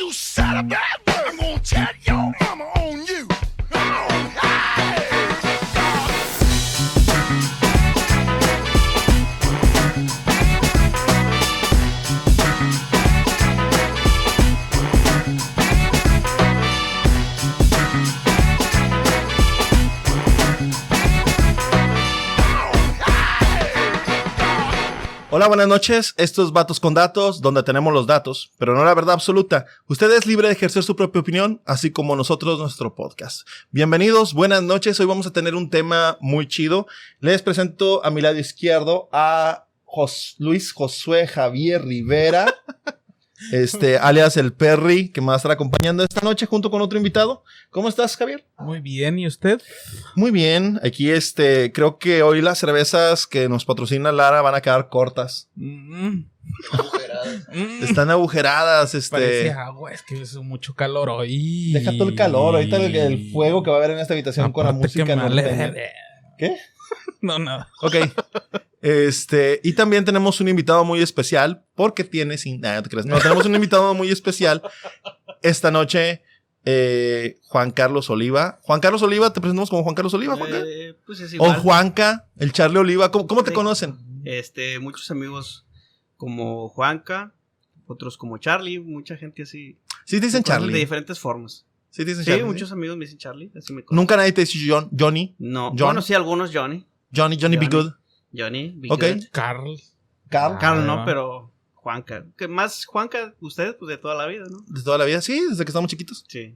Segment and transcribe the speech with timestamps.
[0.00, 1.26] you said a bad word.
[1.28, 2.09] I'm gonna tell you.
[25.40, 26.12] Hola, buenas noches.
[26.18, 29.64] Esto es Vatos con Datos, donde tenemos los datos, pero no la verdad absoluta.
[29.86, 33.48] Usted es libre de ejercer su propia opinión, así como nosotros nuestro podcast.
[33.70, 35.00] Bienvenidos, buenas noches.
[35.00, 36.86] Hoy vamos a tener un tema muy chido.
[37.20, 42.54] Les presento a mi lado izquierdo a Jos- Luis Josué Javier Rivera,
[43.52, 46.98] este, alias el Perry, que me va a estar acompañando esta noche junto con otro
[46.98, 47.44] invitado.
[47.70, 48.44] ¿Cómo estás, Javier?
[48.58, 49.60] Muy bien, ¿y usted?
[50.16, 50.80] Muy bien.
[50.82, 55.48] Aquí, este, creo que hoy las cervezas que nos patrocina Lara van a quedar cortas.
[55.54, 56.24] Mm,
[57.52, 59.10] mm, Están agujeradas, este.
[59.10, 61.72] Parece agua, es que es mucho calor hoy.
[61.72, 64.52] Deja todo el calor, ahorita el, el fuego que va a haber en esta habitación
[64.52, 65.72] con la que música norteña.
[66.38, 66.56] ¿Qué?
[67.20, 67.68] No, nada.
[67.82, 67.96] Ok.
[68.82, 72.60] Este, y también tenemos un invitado muy especial, porque tiene sin.
[72.60, 73.06] nah, no te creas.
[73.06, 74.62] No, tenemos un invitado muy especial
[75.42, 76.22] esta noche,
[76.64, 78.58] eh, Juan Carlos Oliva.
[78.62, 80.62] Juan Carlos Oliva, te presentamos como Juan Carlos Oliva, Juanca.
[80.66, 81.52] Eh, pues es O.
[81.54, 83.10] Juanca, el Charlie Oliva.
[83.10, 83.54] ¿Cómo, cómo te Sí.
[83.54, 83.98] conocen?
[84.24, 85.66] Este, muchos amigos
[86.16, 87.34] como Juanca,
[87.86, 89.76] otros como Charlie, mucha gente así.
[90.06, 90.72] Sí, te dicen Charlie.
[90.72, 91.66] De diferentes formas.
[91.90, 92.44] Sí, te dicen Sí, Charlie.
[92.46, 93.96] muchos amigos me dicen Charlie, así me conocen.
[93.96, 95.34] Nunca nadie te dice John, Johnny.
[95.38, 95.78] No, John.
[95.88, 96.86] bueno, sí, algunos Johnny.
[97.12, 97.82] Johnny, Johnny, Be Johnny.
[97.84, 97.92] Good.
[98.32, 99.00] Johnny, Be Ok.
[99.00, 99.24] Good.
[99.32, 99.76] Carl.
[100.28, 100.58] Carl.
[100.58, 101.04] Carl Ah, no, va.
[101.04, 102.24] pero Juanca.
[102.36, 104.58] Que más Juanca, ustedes, pues de toda la vida, ¿no?
[104.68, 106.24] De toda la vida, sí, desde que estamos chiquitos.
[106.28, 106.54] Sí.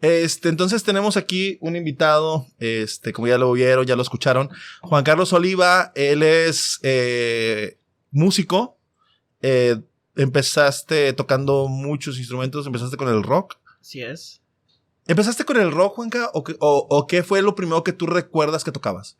[0.00, 4.50] Este, entonces tenemos aquí un invitado, este, como ya lo vieron, ya lo escucharon,
[4.82, 7.78] Juan Carlos Oliva, él es eh,
[8.10, 8.78] músico,
[9.40, 9.80] eh,
[10.16, 13.56] empezaste tocando muchos instrumentos, empezaste con el rock.
[13.80, 14.42] Así es.
[15.06, 16.30] ¿Empezaste con el rock, Juanca?
[16.34, 19.16] ¿O, qué- o- o qué fue lo primero que tú recuerdas que tocabas?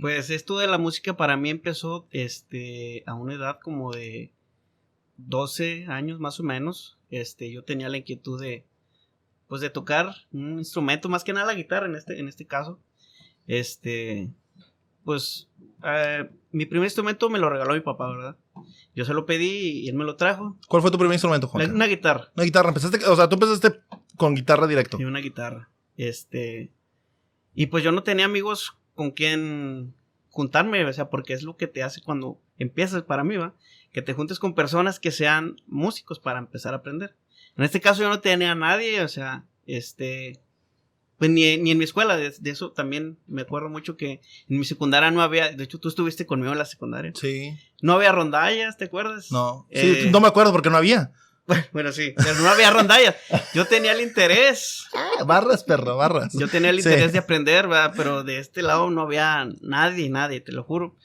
[0.00, 4.32] Pues esto de la música para mí empezó este a una edad como de
[5.16, 6.98] 12 años más o menos.
[7.10, 8.64] Este, yo tenía la inquietud de
[9.48, 12.80] pues de tocar un instrumento, más que nada la guitarra en este en este caso.
[13.46, 14.28] Este,
[15.04, 15.48] pues
[15.84, 18.36] eh, mi primer instrumento me lo regaló mi papá, ¿verdad?
[18.94, 20.56] Yo se lo pedí y él me lo trajo.
[20.68, 21.72] ¿Cuál fue tu primer instrumento, Juanca?
[21.72, 22.30] una guitarra.
[22.34, 22.68] Una guitarra.
[22.68, 23.80] Empezaste, o sea, tú empezaste
[24.16, 24.96] con guitarra directo.
[25.00, 25.70] Y una guitarra.
[25.96, 26.72] Este.
[27.54, 29.94] Y pues yo no tenía amigos con quien
[30.30, 33.54] juntarme, o sea, porque es lo que te hace cuando empiezas para mí, ¿va?
[33.92, 37.14] Que te juntes con personas que sean músicos para empezar a aprender.
[37.56, 40.40] En este caso yo no tenía a nadie, o sea, este.
[41.18, 44.20] Pues ni, ni en mi escuela, de, de eso también me acuerdo mucho que
[44.50, 47.56] en mi secundaria no había, de hecho tú estuviste conmigo en la secundaria, Sí.
[47.80, 49.32] no había rondallas, ¿te acuerdas?
[49.32, 49.66] No.
[49.72, 51.12] Sí, Eh, no me acuerdo porque no había.
[51.72, 53.14] Bueno, sí, pero no había rondallas.
[53.54, 56.32] Yo tenía el interés, Ah, barras, perro, barras.
[56.32, 56.88] Yo tenía el Sí.
[56.88, 57.92] interés de aprender, ¿verdad?
[57.96, 60.96] Pero de este lado no había nadie, nadie, te lo juro.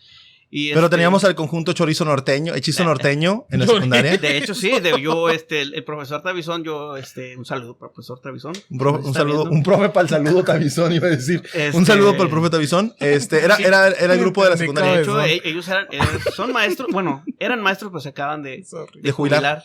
[0.53, 4.17] Y Pero este, teníamos al conjunto chorizo norteño, hechizo norteño en la secundaria.
[4.17, 8.19] De hecho, sí, de, yo, este, el, el profesor Travizón, yo, este, un saludo, profesor
[8.19, 8.51] Travizón.
[8.69, 9.51] Un, pro- ¿Me un saludo, viendo?
[9.51, 11.39] un profe para el saludo Tabizón, iba a decir.
[11.53, 12.93] Un Este, saludo para el profe Tabizón.
[12.99, 13.63] Este, era, Sí.
[13.63, 14.91] era, era el grupo de la De secundaria.
[15.05, 15.25] cabeza.
[15.27, 15.99] hecho, e- ellos eran, eh,
[16.35, 18.65] son maestros, bueno, eran maestros, pues se acaban de,
[18.95, 19.63] de jubilar.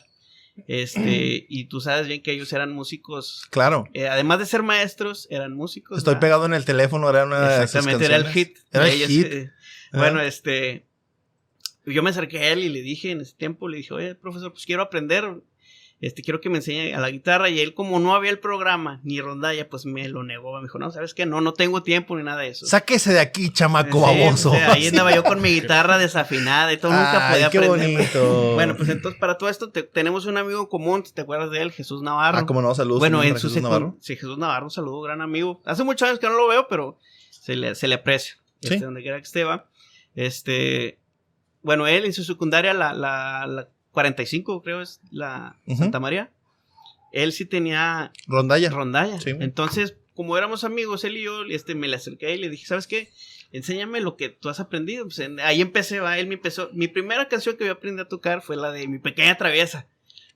[0.68, 3.46] Este, y tú sabes bien que ellos eran músicos.
[3.50, 3.88] Claro.
[3.92, 5.98] eh, además de ser maestros, eran músicos.
[5.98, 6.20] Estoy ¿verdad?
[6.20, 8.58] pegado en el teléfono, era una de esas Exactamente, era el hit.
[8.72, 9.26] Era de el ellos, hit.
[9.32, 9.52] eh.
[9.92, 10.86] Bueno, este.
[11.84, 14.52] Yo me acerqué a él y le dije en ese tiempo, le dije, oye, profesor,
[14.52, 15.24] pues quiero aprender.
[15.98, 17.48] Este, quiero que me enseñe a la guitarra.
[17.48, 20.54] Y él, como no había el programa ni rondalla, pues me lo negó.
[20.56, 21.24] Me dijo, no, ¿sabes qué?
[21.24, 22.66] No, no tengo tiempo ni nada de eso.
[22.66, 24.50] Sáquese de aquí, chamaco Sí, baboso.
[24.50, 27.58] o sea, ahí andaba yo con mi guitarra desafinada y todo, nunca Ay, podía qué
[27.58, 27.92] aprender.
[27.96, 28.52] bonito.
[28.56, 31.72] Bueno, pues entonces para todo esto te- tenemos un amigo común, ¿te acuerdas de él?
[31.72, 32.38] Jesús Navarro.
[32.38, 33.00] Ah, como no, saludos.
[33.00, 33.96] Bueno, en Jesús Navarro.
[34.00, 35.62] Sí, Jesús Navarro, un saludo, gran amigo.
[35.64, 36.98] Hace muchos años que no lo veo, pero
[37.30, 38.34] se le, se le aprecia.
[38.60, 38.74] Sí.
[38.74, 39.68] Este, donde quiera que esté, va.
[40.14, 40.98] Este.
[41.62, 45.56] Bueno, él en su secundaria, la, la, la 45, creo es la.
[45.78, 46.30] Santa María.
[47.12, 48.68] Él sí tenía Rondalla.
[48.68, 49.18] rondalla.
[49.22, 49.30] Sí.
[49.40, 52.86] Entonces, como éramos amigos, él y yo, este, me le acerqué y le dije, ¿sabes
[52.86, 53.10] qué?
[53.52, 55.04] Enséñame lo que tú has aprendido.
[55.06, 56.18] Pues, en- ahí empecé, va.
[56.18, 56.68] Él me empezó.
[56.74, 59.86] Mi primera canción que yo aprendí a tocar fue la de Mi Pequeña Traviesa.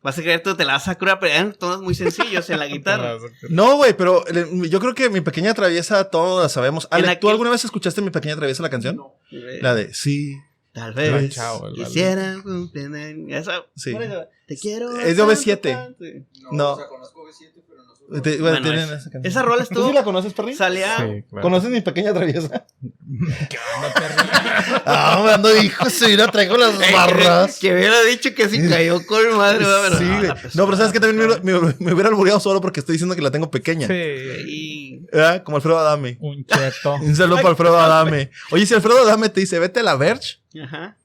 [0.02, 2.58] Vas a creer, tú te la vas a curar, pero eran todos muy sencillos en
[2.60, 3.18] la guitarra.
[3.50, 6.88] No, güey, pero eh, yo creo que mi pequeña traviesa todos la sabemos.
[6.90, 8.98] Ale, En ¿tú aquel- alguna vez escuchaste mi pequeña traviesa la canción?
[9.30, 10.38] Eh, La de sí.
[10.72, 12.90] Tal vez chao, el quisiera cumplir
[13.30, 13.64] esa.
[13.74, 13.90] Sí.
[14.00, 14.98] eso, Te quiero.
[15.00, 15.60] Es de OV7.
[15.60, 16.28] tanto, tanto.
[16.52, 16.72] No.
[16.72, 19.86] O sea, conozco B7, pero no sé Te- bueno, Bueno, es- esa esa rola ¿Tú
[19.88, 20.54] sí la conoces, Perry?
[20.54, 20.96] Salía.
[20.98, 21.42] Sí, claro.
[21.42, 22.66] ¿Conoces mi pequeña traviesa?
[23.50, 24.82] ¿Qué onda, perro?
[24.86, 27.58] ah, me ando hijo, se mira, traigo las barras.
[27.58, 31.00] Que hubiera dicho que sí cayó con madre, pero Sí, no, No, pero sabes que
[31.00, 33.88] también me, me- me hubiera albureado solo porque estoy diciendo que la tengo pequeña.
[33.88, 35.04] Sí.
[35.12, 35.42] ¿Verdad?
[35.42, 36.16] Como Alfredo Adame.
[36.20, 36.94] Un cheto.
[36.96, 38.30] Un saludo para Alfredo Adame.
[38.52, 40.96] Oye, si Alfredo Adame te dice, vete a la Verge, Ajá,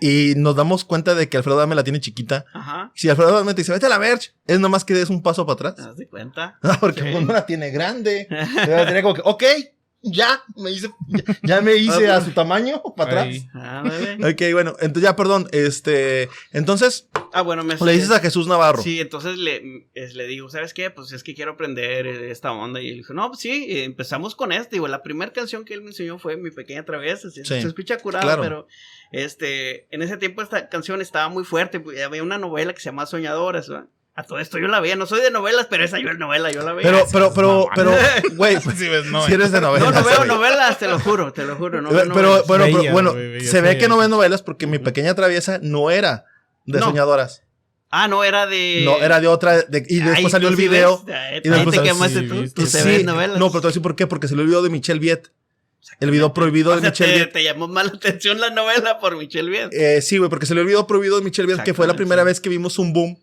[0.00, 2.44] y nos damos cuenta de que Alfredo Adame la tiene chiquita.
[2.52, 2.90] ajá.
[2.96, 5.46] Si Alfredo Adame te dice, vete a la Verge, es nomás que des un paso
[5.46, 5.86] para ¿Te atrás.
[5.86, 6.58] das de cuenta?
[6.62, 7.08] Ah, porque Sí.
[7.14, 8.26] uno la tiene grande.
[8.68, 9.42] La tenía como que, ok,
[10.04, 13.36] ya, me hice, ya, ya me hice a su tamaño para atrás.
[13.54, 14.14] Ándale.
[14.32, 18.80] Ok, bueno, entonces ya, perdón, este, entonces Ah, bueno, me le dices a Jesús Navarro.
[18.82, 20.90] Sí, entonces le, es- le digo, ¿sabes qué?
[20.90, 22.80] Pues es que quiero aprender esta onda.
[22.80, 24.68] Y él dijo, no, pues sí, empezamos con esto.
[24.72, 27.30] Digo, la primera canción que él me enseñó fue Mi Pequeña Travesa.
[27.30, 28.42] Se, Sí, se escucha curada, claro.
[28.42, 28.68] pero
[29.10, 31.80] este, en ese tiempo esta canción estaba muy fuerte.
[31.80, 33.68] pues, Había una novela que se llama Soñadoras.
[33.68, 33.86] ¿verdad?
[34.16, 34.94] A todo esto yo la veía.
[34.94, 36.88] No soy de novelas, pero esa yo es novela, yo la veía.
[36.88, 37.92] Pero, pero, pero, pero,
[38.36, 38.70] güey, Sí,
[39.26, 39.90] si eres de novela.
[39.90, 41.82] no, no veo novelas, te lo juro, te lo juro.
[41.82, 42.46] No veo pero, novelas.
[42.46, 43.14] bueno, pero, bueno,
[43.44, 46.26] se ve que no ves novelas porque mi pequeña traviesa no era
[46.64, 46.86] de No.
[46.86, 47.42] soñadoras.
[47.96, 48.82] Ah, no, era de...
[48.84, 49.62] No, era de otra.
[49.62, 51.02] de- y después Ay, salió el sí video.
[51.04, 53.38] ves, ay, y después ahí te quemaste sí, tú, Sí, ves novelas.
[53.38, 54.06] no, pero te voy a decir por qué.
[54.08, 55.30] Porque salió el video de Michelle Viet.
[56.00, 57.32] El video prohibido O de sea, Michelle te, Viet.
[57.32, 59.68] te llamó más la atención la novela por Michelle Viet.
[59.72, 62.22] Eh, sí, güey, porque salió el video prohibido de Michelle Viet, que fue la primera
[62.22, 62.26] sí.
[62.26, 63.16] vez que vimos un boom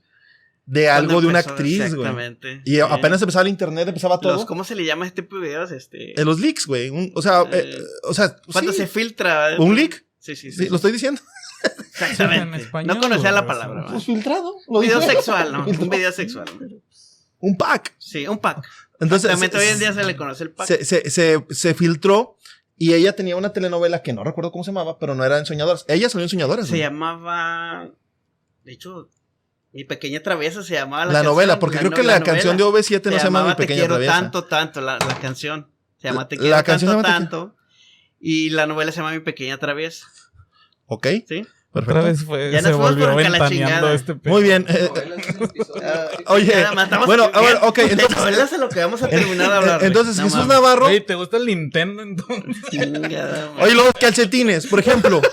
[0.72, 1.90] de algo de una actriz, güey.
[2.08, 2.62] Exactamente.
[2.66, 2.80] Y Sí.
[2.80, 4.34] apenas empezaba el internet, empezaba todo.
[4.36, 5.72] Los, ¿Cómo se le llama este tipo de videos?
[5.72, 6.90] Este, En los leaks, güey.
[6.90, 8.78] Un- O sea, eh, Eh, o sea, cuando sí.
[8.80, 9.56] se filtra.
[9.60, 10.06] ¿Un leak?
[10.20, 10.70] Sí, sí, Sí, sí.
[10.70, 11.22] lo estoy diciendo.
[11.92, 12.44] Exactamente.
[12.44, 13.82] En español, no conocía la güey, palabra.
[13.84, 14.00] ¿va?
[14.00, 14.56] filtrado.
[14.68, 15.12] Lo Un video dije.
[15.12, 15.64] sexual, ¿no?
[15.66, 15.84] Filtrado.
[15.84, 16.46] Un video sexual.
[17.40, 17.94] Un pack.
[17.98, 18.66] Sí, un pack.
[19.00, 20.68] Entonces, Exactamente, se- hoy en día se le conoce el pack.
[20.68, 22.38] se, se, se, se filtró
[22.78, 25.46] y ella tenía una telenovela que no recuerdo cómo se llamaba, pero no era en
[25.46, 25.84] Soñadoras.
[25.90, 26.66] Ella salió en Soñadoras.
[26.66, 26.82] Se güey.
[26.82, 27.90] llamaba.
[28.64, 29.10] De hecho,
[29.74, 32.58] Mi Pequeña Travesa se llamaba La, la, novela, canción, porque creo no- que la, canción
[32.58, 32.80] de novela.
[32.80, 34.14] OV7 no se llama Mi llamaba Te Pequeña quiero Traviesa.
[34.14, 35.68] tanto, tanto, la, la canción.
[35.98, 37.56] Se llama Te La quiero canción se tanto, tanto.
[38.20, 40.08] Y la novela se llama Mi Pequeña Traviesa.
[40.88, 41.24] Ok, ¿Sí?
[41.26, 41.50] perfecto.
[41.74, 43.94] Otra vez fue, Ya se nos fuimos volvió por acá la ventaneando chingada.
[43.94, 44.66] este pe- Muy bien.
[44.68, 44.90] eh,
[46.28, 46.72] Oye, ya
[47.06, 49.84] bueno, a ver, ok, entonces- novelas es lo que vamos a terminar de hablar.
[49.86, 50.54] entonces No Jesús mames.
[50.56, 50.88] Navarro.
[50.88, 52.58] Oye, ¿te gusta el Nintendo entonces?
[52.70, 53.64] Chingada, madre.
[53.64, 55.22] Oye, los calcetines, por ejemplo.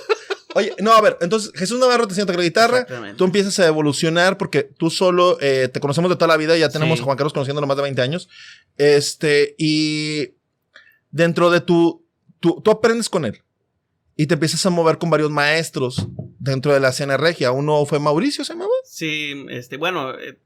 [0.58, 3.58] Oye, no, a ver, entonces Jesús Navarro te enseña a tocar la guitarra, tú empiezas
[3.60, 7.02] a evolucionar porque tú solo eh, te conocemos de toda la vida, ya tenemos Sí.
[7.02, 8.28] a Juan Carlos conociéndolo más de 20 años.
[8.76, 10.31] Este, y
[11.10, 12.05] dentro de tu,
[12.40, 13.40] tú, tú aprendes con él
[14.16, 16.08] y te empiezas a mover con varios maestros
[16.40, 17.52] dentro de la escena regia.
[17.52, 18.72] Uno fue Mauricio, ¿se llamaba?
[18.84, 20.40] Sí, este, bueno, eh,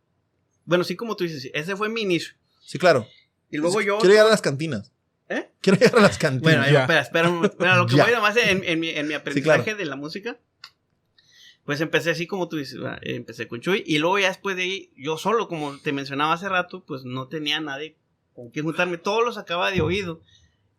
[0.66, 2.34] bueno, sí, como tú dices, ese fue mi inicio.
[2.60, 3.06] Sí, claro.
[3.50, 3.98] Y luego yo.
[3.98, 4.91] Quiero llegar a las cantinas.
[5.32, 5.50] ¿Eh?
[5.60, 6.42] Quiero llegar a las cantinas.
[6.42, 7.28] Bueno, ahí espera, espera.
[7.28, 7.56] un momento.
[7.58, 8.04] Bueno, lo que Ya.
[8.04, 9.78] voy nomás en, en mi, en mi aprendizaje claro.
[9.78, 10.38] de la música.
[11.64, 12.98] Pues empecé así como tú dices, ¿verdad?
[13.02, 16.48] empecé con Chuy y luego ya después de ahí, yo solo, como te mencionaba hace
[16.48, 17.96] rato, pues no tenía nadie
[18.34, 20.20] con quien juntarme, todos los sacaba de oído.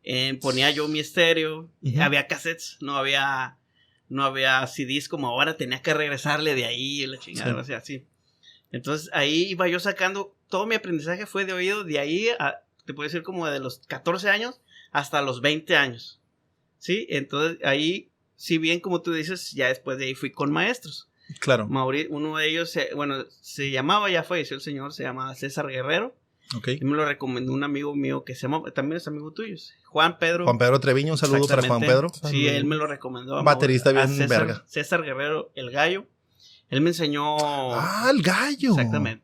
[0.03, 2.01] Eh, ponía yo mi estéreo, Ujú.
[2.01, 3.57] había cassettes, no había,
[4.09, 7.59] no había CDs como ahora, tenía que regresarle de ahí, la chingada, Sí.
[7.59, 8.05] o sea, así.
[8.73, 12.55] Entonces ahí iba yo sacando, todo mi aprendizaje fue de oído, de ahí, a,
[12.85, 16.19] te puedo decir como de los 14 años hasta los 20 años.
[16.79, 17.07] ¿Sí?
[17.09, 21.09] Entonces ahí, si bien como tú dices, ya después de ahí fui con maestros.
[21.39, 21.67] Claro.
[21.67, 25.67] Mauri, uno de ellos, se- bueno, se llamaba, ya falleció el señor, se llama César
[25.67, 26.15] Guerrero.
[26.57, 26.67] Ok.
[26.79, 29.55] Y me lo recomendó un amigo mío que se llama, también es amigo tuyo,
[29.85, 30.43] Juan Pedro.
[30.43, 32.09] Juan Pedro Treviño, un saludo para Juan Pedro.
[32.29, 33.37] Sí, él me lo recomendó.
[33.37, 34.63] a Baterista a bien César, verga.
[34.67, 36.05] César Guerrero, el gallo.
[36.69, 37.37] Él me enseñó.
[37.39, 38.71] Ah, el gallo.
[38.71, 39.22] Exactamente.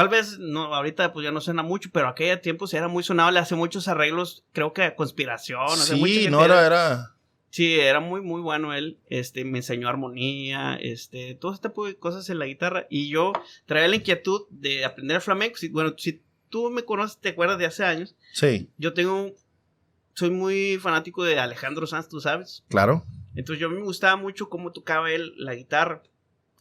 [0.00, 3.02] Tal vez no, ahorita pues ya no suena mucho, pero aquella tiempo sí era muy
[3.02, 6.44] sonado, le hace muchos arreglos, creo que a conspiración, o sea, mucha Sí, gente no
[6.44, 7.14] era, era.
[7.50, 8.98] Sí, era muy, muy bueno él.
[9.08, 12.86] Este, me enseñó armonía, este, todo este tipo de cosas en la guitarra.
[12.88, 13.32] Y yo
[13.66, 15.56] traía la inquietud de aprender el flamenco.
[15.56, 19.32] Si- bueno, si tú me conoces, te acuerdas de hace años, Sí, yo tengo,
[20.14, 22.64] soy muy fanático de Alejandro Sanz, tú sabes.
[22.68, 23.04] claro.
[23.34, 26.02] Entonces yo me gustaba mucho cómo tocaba él la guitarra.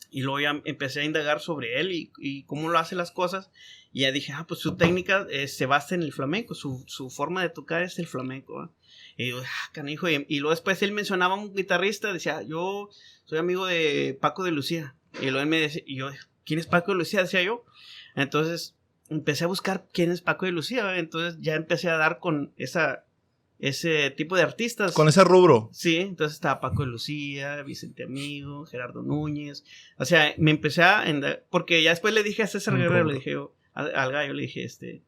[0.10, 3.52] Y luego ya empecé a indagar sobre él y, cómo lo hace las cosas.
[3.92, 7.42] Y ya dije, ah, pues su técnica eh, se basa en el flamenco, su, forma
[7.42, 8.74] de tocar es el flamenco.
[9.18, 10.08] Y yo, ah, canijo.
[10.10, 12.90] Y, luego después él mencionaba a un guitarrista, decía, yo
[13.26, 14.96] soy amigo de Paco de Lucía.
[15.22, 16.10] Y luego él me decía, yo,
[16.46, 17.22] ¿quién es Paco de Lucía?
[17.22, 17.66] Decía yo.
[18.16, 18.76] Entonces
[19.10, 20.98] empecé a buscar quién es Paco de Lucía.
[20.98, 23.06] Entonces ya empecé a dar con esa,
[23.60, 24.94] ese tipo de artistas.
[24.94, 25.70] Con ese rubro.
[25.74, 29.66] Sí, entonces estaba Paco de Lucía, Vicente Amigo, Gerardo Núñez.
[29.98, 31.04] O sea, me empecé a.
[31.50, 33.14] Porque ya después le dije a César Un Guerrero, rubro.
[33.14, 35.04] le dije yo, al, al gallo, le dije, este.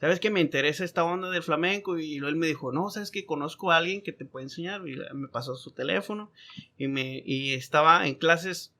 [0.00, 1.98] ¿Sabes que me interesa esta onda del flamenco?
[1.98, 4.86] Y luego él me dijo, no, ¿sabes que conozco a alguien que te puede enseñar?
[4.86, 6.30] Y me pasó su teléfono.
[6.76, 8.74] Y, me, y estaba en clases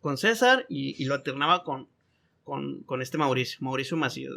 [0.00, 1.88] con César y, y lo alternaba con,
[2.44, 4.32] con, con este Mauricio, Mauricio Macías.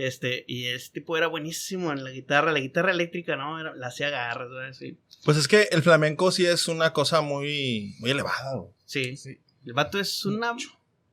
[0.00, 2.52] Este, y ese tipo era buenísimo en la guitarra.
[2.52, 3.58] La guitarra eléctrica, ¿no?
[3.58, 4.72] Era, la hacía garras, ¿verdad?
[4.72, 4.96] Sí.
[5.24, 8.70] Pues es que el flamenco sí es una cosa muy, muy elevada, güey.
[8.84, 9.16] Sí.
[9.16, 9.40] Sí.
[9.66, 10.54] El vato es una.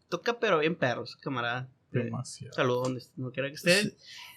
[0.08, 1.68] Toca, pero bien perros, camarada.
[1.90, 2.54] Demasiado.
[2.54, 3.82] Saludos donde no quiera que esté.
[3.82, 3.94] Sí.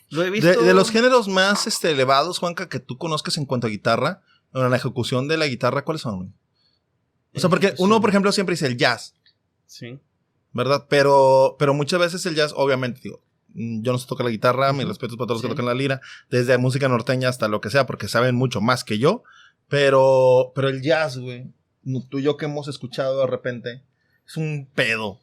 [0.09, 0.63] Lo he De, visto.
[0.63, 4.65] de los géneros más este, elevados, Juanca, que tú conozcas en cuanto a guitarra, o
[4.65, 6.17] en la ejecución de la guitarra, ¿cuáles son?
[6.17, 6.31] güey?
[7.35, 9.15] O sea, porque uno, por ejemplo, siempre dice el jazz,
[9.67, 9.99] Sí.
[10.53, 10.87] ¿verdad?
[10.89, 13.23] Pero, pero muchas veces el jazz, obviamente, digo,
[13.55, 15.49] yo no sé tocar la guitarra, mis respetos para todos los Sí.
[15.49, 16.01] que tocan la lira,
[16.31, 19.23] desde música norteña hasta lo que sea, porque saben mucho más que yo,
[19.69, 21.47] pero, pero el jazz, güey,
[22.09, 23.83] tú y yo que hemos escuchado de repente,
[24.27, 25.21] es un pedo,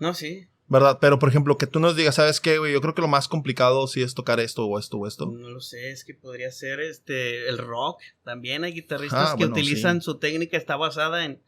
[0.00, 0.46] No, sí.
[0.68, 0.98] ¿verdad?
[1.00, 2.72] Pero, por ejemplo, que tú nos digas, ¿sabes qué, güey?
[2.72, 5.26] Yo creo que lo más complicado sí es tocar esto o esto o esto.
[5.26, 8.00] No lo sé, es que podría ser este el rock.
[8.22, 10.04] También hay guitarristas Ah, que bueno, utilizan sí.
[10.04, 11.40] su técnica, está basada en,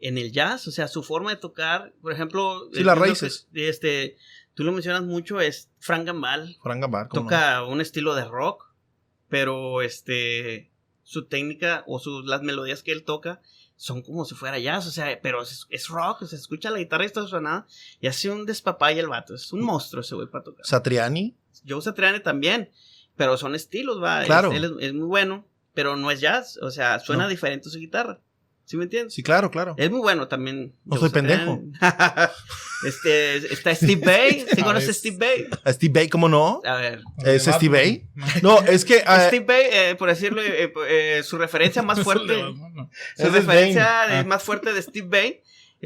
[0.00, 3.46] en el jazz, o sea, su forma de tocar, por ejemplo, Sí, las raíces.
[3.54, 4.16] este,
[4.56, 7.28] tú lo mencionas mucho, es Frank Gambal, Frank Gambart, ¿cómo no?
[7.28, 8.74] toca un estilo de rock,
[9.28, 10.72] pero este
[11.04, 13.40] su técnica o sus las melodías que él toca
[13.76, 16.78] son como si fuera jazz, o sea, pero es, es rock, o sea, escucha la
[16.78, 17.66] guitarra y está sonada
[18.00, 20.66] y hace un despapaya el vato, es un monstruo ese güey para tocar.
[20.66, 21.36] Satriani.
[21.68, 22.70] Joe Satriani también,
[23.16, 24.22] pero son estilos, va.
[24.22, 24.50] es- Claro.
[24.52, 27.28] él es, es muy bueno, pero no es jazz, o sea, suena No.
[27.28, 28.18] diferente su guitarra.
[28.66, 29.14] ¿Sí me entiendes?
[29.14, 29.74] Sí, claro, claro.
[29.78, 30.74] Es muy bueno también.
[30.84, 31.70] No soy Satriani.
[32.86, 34.44] este, está Steve Bay.
[34.52, 34.94] ¿Sí A conoces ver.
[34.96, 35.46] Steve Bay?
[35.64, 36.60] A Steve Bay, ¿cómo no?
[36.64, 37.00] A ver.
[37.24, 37.68] ¿Es Steve.
[37.68, 38.06] Bay?
[38.42, 39.02] No, es que...
[39.06, 42.34] ah, Steve Bay, eh, por decirlo, eh, eh, su referencia más fuerte.
[43.16, 44.24] Su referencia Ah.
[44.24, 45.40] más fuerte de Steve Bay.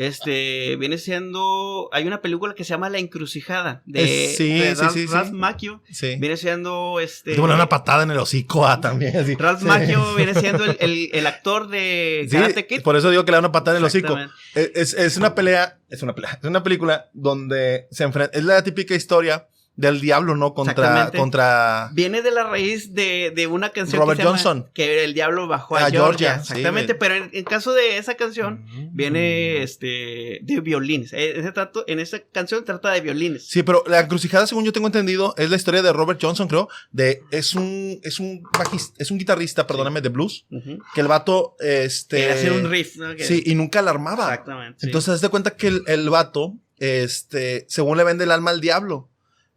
[0.07, 1.89] Este viene siendo.
[1.93, 3.83] Hay una película que se llama La Encrucijada.
[3.87, 5.13] De, Es- sí, de sí, Ralph, sí, sí.
[5.13, 5.83] Ralph Macchio.
[5.91, 6.17] sí.
[6.19, 7.33] Viene siendo este.
[7.33, 9.17] Te ponen una patada en el hocico ah, también.
[9.17, 9.35] Así.
[9.35, 9.63] Ralph.
[9.63, 12.83] Macchio viene siendo el, el- el actor de Karate Kid.
[12.83, 14.17] por eso digo que le da una patada en el hocico.
[14.19, 14.81] Exactamente.
[14.81, 18.63] Es, es una pelea, es una pelea, es una película donde se enfrenta, es la
[18.65, 19.47] típica historia
[19.81, 20.53] del diablo, ¿no?
[20.55, 24.71] Contra, contra, Viene de la raíz de, de una canción Robert que se llama Johnson.
[24.75, 26.37] Que el diablo bajó a, A Georgia.
[26.37, 28.89] Exactamente, pero en, en caso de esa canción, Mm.
[28.95, 31.13] viene este de violines.
[31.13, 33.49] Eh, ese trato- en esa canción trata de violines.
[33.49, 36.69] Sí, pero la encrucijada, según yo tengo entendido, es la historia de Robert Johnson, creo,
[36.93, 40.47] de, es un, es un bajista, es un guitarrista, perdóname, de blues,
[40.95, 42.19] que el vato, este...
[42.19, 43.17] Quería hacer un riff, ¿no?
[43.17, 44.25] Que- Sí, y nunca la armaba.
[44.31, 44.81] Exactamente.
[44.81, 44.87] sí.
[44.87, 48.61] Entonces, haz de cuenta que el, el vato, este, según le vende el alma al
[48.61, 49.10] diablo.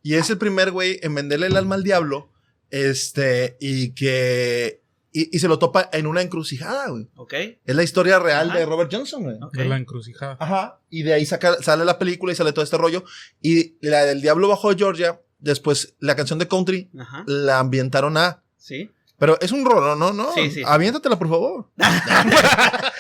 [0.04, 2.30] Y es el primer güey en venderle el alma al diablo,
[2.70, 4.82] este, y que,
[5.12, 7.08] y, y se lo topa en una encrucijada, güey.
[7.16, 7.34] Ok.
[7.66, 8.60] Es la historia real Ajá.
[8.60, 9.38] de Robert Johnson, güey.
[9.42, 9.54] ok.
[9.54, 10.38] De la encrucijada.
[10.40, 10.80] Ajá.
[10.90, 13.04] Y de ahí saca, sale la película y sale todo este rollo.
[13.42, 17.24] Y la del diablo bajo Georgia, después la canción de country, Ajá.
[17.28, 18.44] la ambientaron a...
[18.58, 18.92] Sí.
[19.20, 20.12] Pero es un rollo, ¿no?
[20.12, 20.64] No, Sí, sí.
[20.66, 21.70] Aviéntatela, por favor.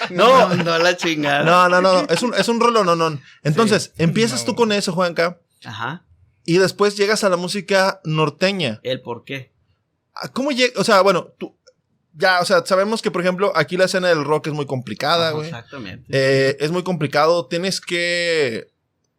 [0.09, 1.43] No, no, no la chingada.
[1.43, 2.01] No, no, no.
[2.09, 3.19] Es un, es un rollo, no, no.
[3.43, 4.47] Entonces, empiezas No.
[4.47, 5.39] tú con eso, Juanca.
[5.63, 6.03] Ajá.
[6.45, 8.79] Y después llegas a la música norteña.
[8.83, 9.51] El por qué.
[10.15, 10.79] Ah, ¿Cómo llega?
[10.79, 11.57] O sea, bueno, tú.
[12.15, 15.31] Ya, o sea, sabemos que, por ejemplo, aquí la escena del rock es muy complicada,
[15.31, 15.47] güey.
[15.47, 16.05] Exactamente.
[16.11, 17.47] Eh, es muy complicado.
[17.47, 18.67] Tienes que.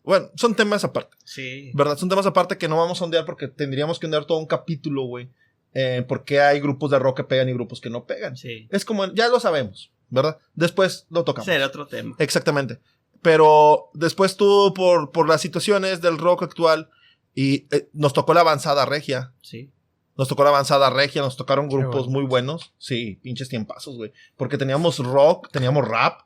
[0.05, 1.73] Bueno, son temas aparte, sí.
[1.73, 1.97] ¿verdad?
[1.97, 5.05] Son temas aparte que no vamos a ondear porque tendríamos que ondear todo un capítulo,
[5.05, 5.31] güey.
[5.73, 8.37] Eh, porque hay grupos de rock que pegan y grupos que no pegan.
[8.37, 8.69] Sí.
[8.71, 10.39] Es como, ya lo sabemos, ¿verdad?
[10.55, 11.47] Después lo tocamos.
[11.47, 12.15] Será otro tema.
[12.19, 12.79] Exactamente.
[13.23, 16.91] Pero después tú, por, por las situaciones del rock actual,
[17.35, 19.33] y eh, nos tocó la avanzada regia.
[19.43, 19.71] Sí.
[20.17, 22.11] Nos tocó la avanzada regia, nos tocaron grupos bueno.
[22.11, 22.73] muy buenos.
[22.79, 24.13] Sí, pinches tiempazos, güey.
[24.37, 26.21] Porque teníamos rock, teníamos rap,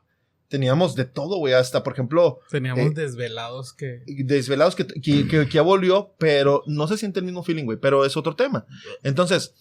[0.49, 1.55] teníamos de todo, güey.
[1.55, 4.03] Hasta, por ejemplo, Teníamos Eh, desvelados que.
[4.07, 7.79] Desvelados que, que, que- que ya volvió, pero no se siente el mismo feeling, güey.
[7.79, 8.67] Pero es otro tema.
[9.03, 9.55] Entonces,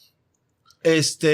[0.84, 1.28] este,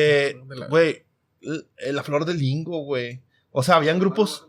[0.45, 1.03] De la- güey,
[1.41, 3.21] l- la flor del lingo, güey.
[3.51, 4.47] O sea, habían grupos,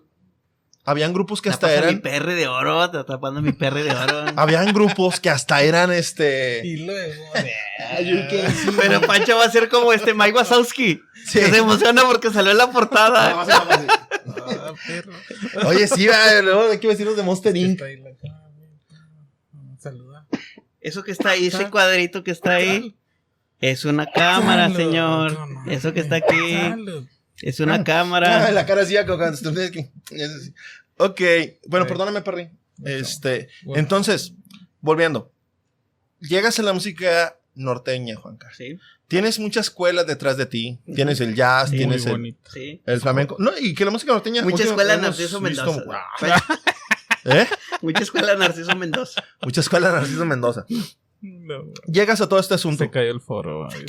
[0.85, 3.91] habían grupos que hasta a mi eran, perre de oro, está tapando mi perre de
[3.93, 4.25] oro.
[4.37, 7.25] habían grupos que hasta eran, este, Y luego.
[8.81, 11.01] Pero Pancho va a ser como este Mike Wazowski.
[11.27, 11.39] sí.
[11.41, 13.35] Que se emociona porque salió en la Ah, portada.
[13.35, 13.87] va a ser algo así.
[14.27, 15.13] Ah, perro.
[15.69, 17.81] Oye, sí, va, luego hay que vestirnos de Monster Inc.
[19.79, 20.27] Saluda.
[20.81, 22.97] Eso que está ahí, ese cuadrito que está ahí,
[23.61, 25.33] es una cámara, señor.
[25.49, 25.71] No.
[25.71, 27.07] Eso que está aquí, Salud.
[27.43, 28.51] Es una Ah, cámara.
[28.51, 28.97] la cara así.
[30.97, 31.21] Ok,
[31.67, 32.51] bueno, perdóname, Perry.
[32.85, 33.81] Este, Bueno.
[33.81, 34.35] entonces,
[34.81, 35.33] volviendo.
[36.21, 38.49] Llegas a la música norteña, Juanca.
[38.57, 40.81] Sí, Tienes muchas escuelas detrás de ti.
[40.95, 41.77] Tienes el jazz, Sí.
[41.77, 42.83] tienes el, sí.
[42.87, 43.37] el flamenco.
[43.39, 44.43] No, y que la música norteña.
[44.43, 46.01] Mucha escuela Narciso visto- Mendoza.
[47.25, 47.47] ¿Eh?
[47.83, 49.23] Mucha escuela Narciso Mendoza.
[49.43, 50.65] Mucha escuela Narciso Mendoza.
[51.27, 52.85] No, Llegas a todo este asunto.
[52.85, 53.67] se cayó el foro.
[53.71, 53.87] ay,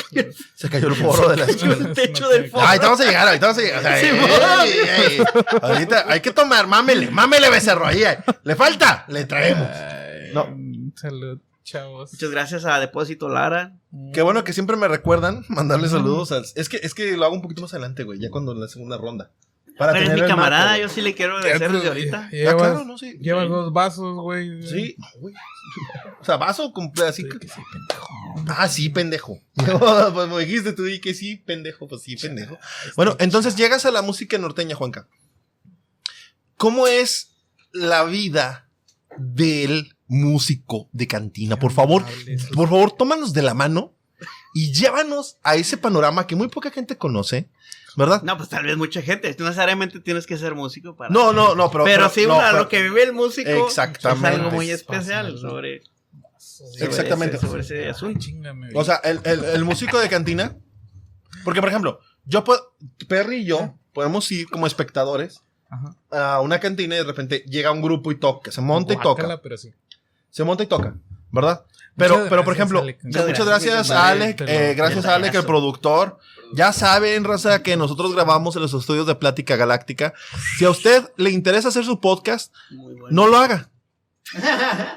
[0.56, 2.66] Se cayó el foro de la cayó el techo del foro.
[2.66, 3.80] Ay, te vamos a llegar, ahorita vamos a llegar.
[3.80, 4.66] O sea, Sí, ey, mamá.
[4.66, 5.24] ey, ey.
[5.62, 8.04] Ahorita hay que tomar, mámele, mámele becerro ahí.
[8.44, 9.68] Le falta, le traemos.
[9.70, 10.48] Ay, No.
[10.96, 11.40] Salud.
[11.64, 12.14] Chavos.
[12.14, 13.74] Muchas gracias a Depósito Lara.
[14.14, 16.32] Qué bueno que siempre me recuerdan mandarle saludos.
[16.32, 18.62] al- es, que, es que lo hago un poquito más adelante, güey, ya cuando en
[18.62, 19.32] la segunda ronda.
[19.78, 22.30] Para Pero es mi camarada, marco, yo sí le quiero agradecer desde ahorita.
[22.30, 23.18] Llevas, Ah, claro, no, sí.
[23.20, 23.50] llevas Sí.
[23.50, 24.64] dos vasos, güey.
[24.64, 24.96] Sí.
[26.22, 27.48] O sea, vaso completo, así Sí, que...
[27.48, 28.08] sí, pendejo.
[28.48, 29.40] Ah, sí, pendejo.
[30.14, 32.58] Pues me dijiste tú y que sí, pendejo, pues sí, pendejo.
[32.96, 35.08] Bueno, entonces llegas a la música norteña, Juanca.
[36.58, 37.36] ¿Cómo es
[37.74, 38.70] la vida
[39.18, 41.58] del músico de cantina?
[41.58, 42.04] Por favor,
[42.54, 43.94] por favor, tómanos de la mano
[44.54, 47.50] y llévanos a ese panorama que muy poca gente conoce,
[47.96, 48.22] ¿verdad?
[48.24, 49.36] No, pues tal vez mucha gente.
[49.40, 51.10] No necesariamente tienes que ser músico para.
[51.10, 51.84] No, no, no, pero.
[51.86, 54.28] Pero, sí, no, pero- lo que vive el músico Exactamente.
[54.30, 55.82] es algo muy especial sobre,
[56.38, 57.38] sobre Exactamente.
[57.38, 58.20] ese- sobre ese asunto.
[58.20, 60.56] Chingame, O sea, el, el- el músico de cantina.
[61.44, 62.76] Porque, por ejemplo, yo puedo.
[63.08, 65.96] Perry y yo podemos ir como espectadores Ajá.
[66.12, 69.42] a una cantina y de repente llega un grupo y toca, se monta y toca.
[69.42, 69.72] Pero sí.
[70.30, 70.96] Se monta y toca,
[71.32, 71.64] ¿verdad?
[71.98, 73.04] Pero, Muchas pero por gracias, ejemplo, Alec.
[73.04, 76.20] muchas Muchas gracias, gracias, Alec, te lo- eh, gracias a Alec, el productor.
[76.56, 80.14] Ya saben, raza, que nosotros grabamos en los estudios de Plática Galáctica.
[80.58, 83.06] Si a usted le interesa hacer su podcast, bueno.
[83.12, 83.70] no lo haga.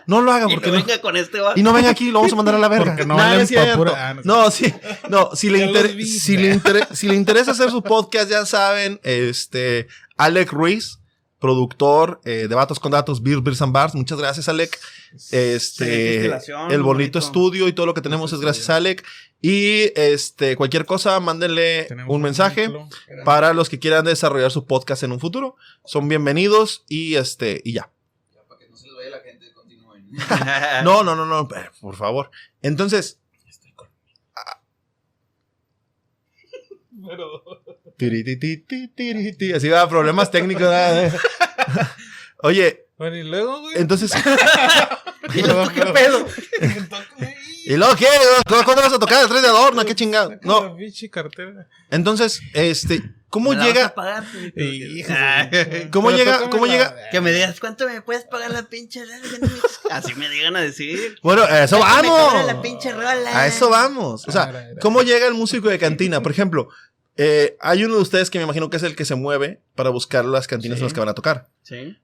[0.06, 0.84] No lo haga Y porque no no.
[0.86, 1.52] venga con este va.
[1.54, 2.92] Y no venga aquí, lo vamos a mandar a la verga.
[2.92, 3.94] Porque no Nah, es cierto.
[3.94, 4.22] ah, no.
[4.24, 4.72] No, sí.
[5.10, 6.06] No, si le, inter- vi.
[6.06, 9.86] si, le inter- si le interesa hacer su podcast, ya saben, este,
[10.16, 10.98] Alec Ruiz,
[11.38, 13.94] productor eh, de Vatos con Datos, Beer, Beers and Bars.
[13.94, 14.78] Muchas gracias, Alec.
[15.30, 17.18] Este, el bonito bonito.
[17.18, 19.04] estudio y todo lo que tenemos es gracias Alec.
[19.40, 22.70] Y este, cualquier cosa, mándenle Tenemos un mensaje
[23.24, 25.56] para los que quieran desarrollar su podcast en un futuro.
[25.84, 27.90] Son bienvenidos y este, y ya.
[28.34, 30.08] Ya, para que no se les vaya la gente, continúen.
[30.84, 32.30] No, no, no, no, eh, por favor.
[32.62, 33.62] Entonces, ti, tiri,
[37.04, 37.87] ti,
[39.54, 40.62] así va, problemas técnicos.
[40.62, 41.12] ¿verdad?
[42.42, 43.76] Oye, Bueno, y luego, güey.
[43.78, 44.12] entonces,
[45.34, 46.26] ¿Y luego qué pedo?
[47.66, 48.06] ¿y luego qué?
[48.46, 49.84] ¿Cuándo vas a tocar el 3 de adorno?
[49.84, 50.32] ¿Qué chingado?
[50.42, 50.76] No,
[51.90, 53.94] entonces, este, ¿cómo ¿Me la vas a llega?
[53.94, 54.24] pagar?
[55.90, 56.94] ¿Cómo Pero llega- cómo llega?
[57.10, 59.18] Que me digas, ¿cuánto me puedes pagar la pinche rola?
[59.90, 61.18] Así me digan a decir.
[61.22, 62.46] Bueno, a eso ¿Cuánto me cobra vamos.
[62.46, 63.38] la pinche rola?
[63.38, 64.26] A eso vamos.
[64.28, 64.70] O sea.
[64.80, 66.22] ¿cómo llega el músico de cantina?
[66.22, 66.68] Por ejemplo,
[67.18, 69.90] eh, hay uno de ustedes que me imagino que es el que se mueve para
[69.90, 70.82] buscar las cantinas Sí.
[70.82, 71.48] en las que van a tocar.
[71.62, 71.98] Sí.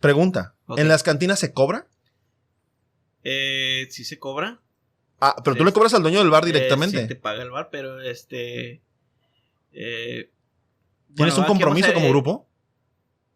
[0.00, 0.56] Pregunta.
[0.76, 1.86] ¿en las cantinas se cobra?
[3.24, 4.60] Eh, sí se cobra.
[5.20, 7.02] Ah, pero tú le cobras al dueño del bar Eh, directamente.
[7.02, 8.82] sí te paga el bar, pero este.
[9.72, 10.30] eh,
[11.14, 12.48] ¿Tienes bueno, un compromiso a- como grupo?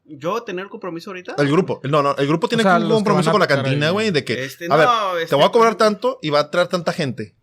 [0.08, 1.34] ¿Yo tener compromiso ahorita?
[1.38, 1.80] El grupo.
[1.84, 4.66] No, no, el grupo tiene sea, un compromiso con la cantina, güey, de que, Este,
[4.66, 4.88] a no, ver,
[5.24, 7.34] este, te voy a cobrar tanto y va a traer tanta gente.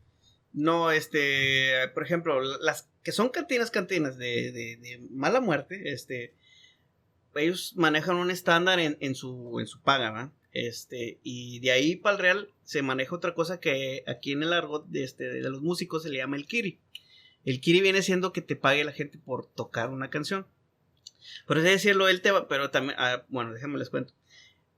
[0.54, 6.34] No, este, por ejemplo, las que son cantinas, cantinas de, de, mala muerte, este,
[7.36, 10.34] ellos manejan un estándar en, en su, en su paga, ¿va?
[10.54, 14.54] Este, y de ahí para el real se maneja otra cosa que aquí en el
[14.54, 16.80] argot de, este, de los músicos se le llama el kiri.
[17.44, 20.48] El kiri viene siendo que te pague la gente por tocar una canción.
[21.48, 24.14] Por así decirlo, él te va, pero también, ah, bueno, déjenme les cuento.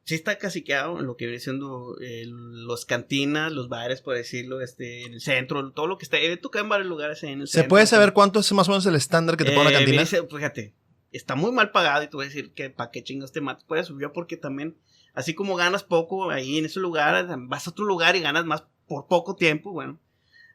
[0.05, 4.61] Sí está caciqueado en lo que viene siendo eh, los cantinas, los bares, por decirlo,
[4.61, 6.17] este, en el centro, todo lo que está.
[6.19, 7.69] He tocado en varios lugares en el ¿Se centro.
[7.69, 10.05] puede saber cuánto es más o menos el estándar que te pone la Eh, cantina?
[10.05, 10.73] fíjate,
[11.11, 13.63] está muy mal pagado y te voy a decir que para qué chingas te matas
[13.63, 13.97] por eso.
[13.99, 14.77] Yo porque también,
[15.15, 18.63] así como ganas poco ahí en ese lugar, vas a otro lugar y ganas más
[18.87, 19.99] por poco tiempo, bueno.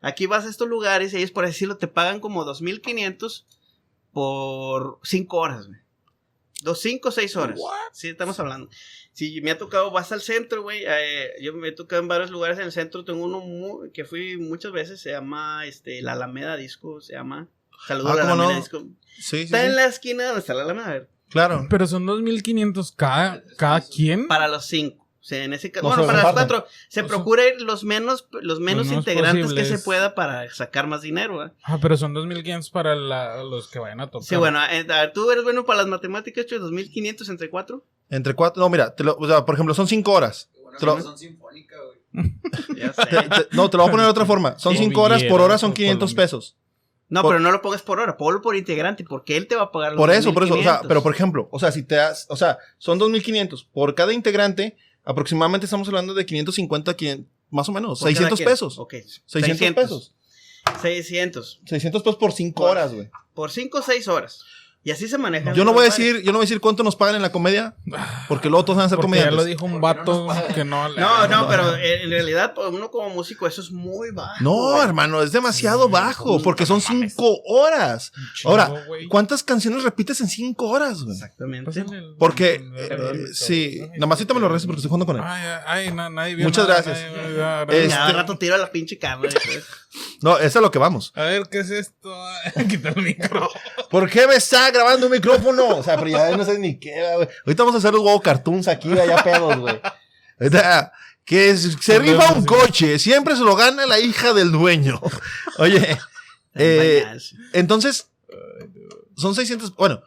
[0.00, 3.44] Aquí vas a estos lugares y ellos, por decirlo, te pagan como 2.500
[4.12, 5.80] por 5 horas, güey.
[6.62, 7.58] Dos, cinco, seis horas.
[7.92, 8.68] Sí, estamos hablando.
[9.12, 10.84] Si me ha tocado, vas al centro, güey.
[10.86, 13.04] eh, yo me he tocado en varios lugares en el centro.
[13.04, 15.00] Tengo uno que fui muchas veces.
[15.00, 17.00] Se llama este, la Alameda Disco.
[17.00, 17.48] Se llama.
[17.86, 18.32] Saludos Ah, a la.
[18.32, 18.80] Alameda Disco.
[19.16, 19.66] Sí, sí, Está sí.
[19.66, 20.86] en la esquina donde está la Alameda.
[20.88, 21.08] A ver.
[21.30, 21.66] Claro.
[21.70, 24.26] Pero son 2.500 cada, cada quien.
[24.28, 24.99] Para los cinco.
[25.20, 25.82] O sea, en ese caso.
[25.84, 26.48] No bueno, se para reparten.
[26.48, 26.68] cuatro.
[26.88, 30.48] Se O sea, procura ir los menos, los menos menos integrantes que se pueda para
[30.52, 31.36] sacar más dinero.
[31.36, 31.52] ¿va?
[31.62, 34.26] Ah, pero son 2.500 para la- los que vayan a tocar.
[34.26, 37.84] Sí, bueno, eh, a ver, tú eres bueno para las matemáticas, hecho 2500 entre cuatro.
[38.08, 38.62] Entre cuatro.
[38.62, 40.48] No, mira, te lo- o sea, por ejemplo, son cinco horas.
[40.62, 42.00] Bueno Te lo- que no son sinfónica, güey.
[42.76, 43.28] Ya Te- sé.
[43.28, 44.58] te- no, te lo voy a poner de otra forma.
[44.58, 44.78] Son Sí.
[44.78, 46.24] cinco horas, por hora son por 500 Colombia.
[46.24, 46.56] pesos.
[47.10, 49.62] No, Por- pero no lo pongas por hora, ponlo por integrante, porque él te va
[49.64, 50.54] a pagar los Por eso, por eso.
[50.54, 50.88] O sea, 2500.
[50.88, 54.76] pero por ejemplo, o sea, si te das, o sea, son 2500 por cada integrante,
[55.10, 58.48] aproximadamente estamos hablando de 550, 500, más o menos, Por cada 600 quien.
[58.48, 58.78] pesos.
[58.78, 58.94] Ok.
[59.26, 60.14] 600 pesos.
[60.82, 61.60] 600.
[61.66, 63.10] 600 pesos por 5 Por- horas, güey.
[63.34, 64.40] Por 5 o 6 horas.
[64.82, 65.52] Y así se maneja.
[65.52, 67.30] Yo no voy a decir, yo no voy a decir cuánto nos pagan en la
[67.30, 67.74] comedia,
[68.28, 69.46] porque luego todos van a ser Porque ya lo comediantes.
[69.60, 70.88] dijo un vato que no.
[70.88, 74.36] le- No, no, pero en realidad, pues, uno como músico, eso es muy bajo.
[74.42, 78.10] No, hermano, es demasiado Sí, bajo, porque son no cinco horas.
[78.44, 78.72] Ahora.
[79.10, 81.14] ¿cuántas canciones repites en cinco horas, güey?
[81.14, 81.78] Exactamente.
[81.80, 85.04] El- Porque, el- eh, el- eh, sí, nada más me lo regreso porque estoy jugando
[85.04, 85.22] con él.
[85.26, 87.10] Ay, ay, ay, na- nadie vio Muchas nada, gracias.
[87.12, 87.66] nadie vio nada.
[87.66, 89.30] Cada este- rato tiro la pinche cámara.
[89.44, 89.64] pues.
[90.22, 91.12] No, eso es a lo que vamos.
[91.16, 92.14] A ver, ¿qué es esto?
[92.68, 93.48] Quitar el micro.
[93.90, 94.38] ¿Por qué me
[94.70, 95.68] grabando un micrófono?
[95.68, 97.28] O sea, pero ya no sé ni qué, güey.
[97.46, 99.80] Ahorita vamos a hacer los huevos cartoons aquí, allá pedos, güey.
[100.38, 100.92] Ahorita,
[101.24, 105.00] que se rifa un coche, siempre se lo gana la hija del dueño.
[105.58, 105.98] Oye,
[106.54, 107.04] eh,
[107.52, 108.10] entonces,
[109.16, 110.02] son 600, bueno,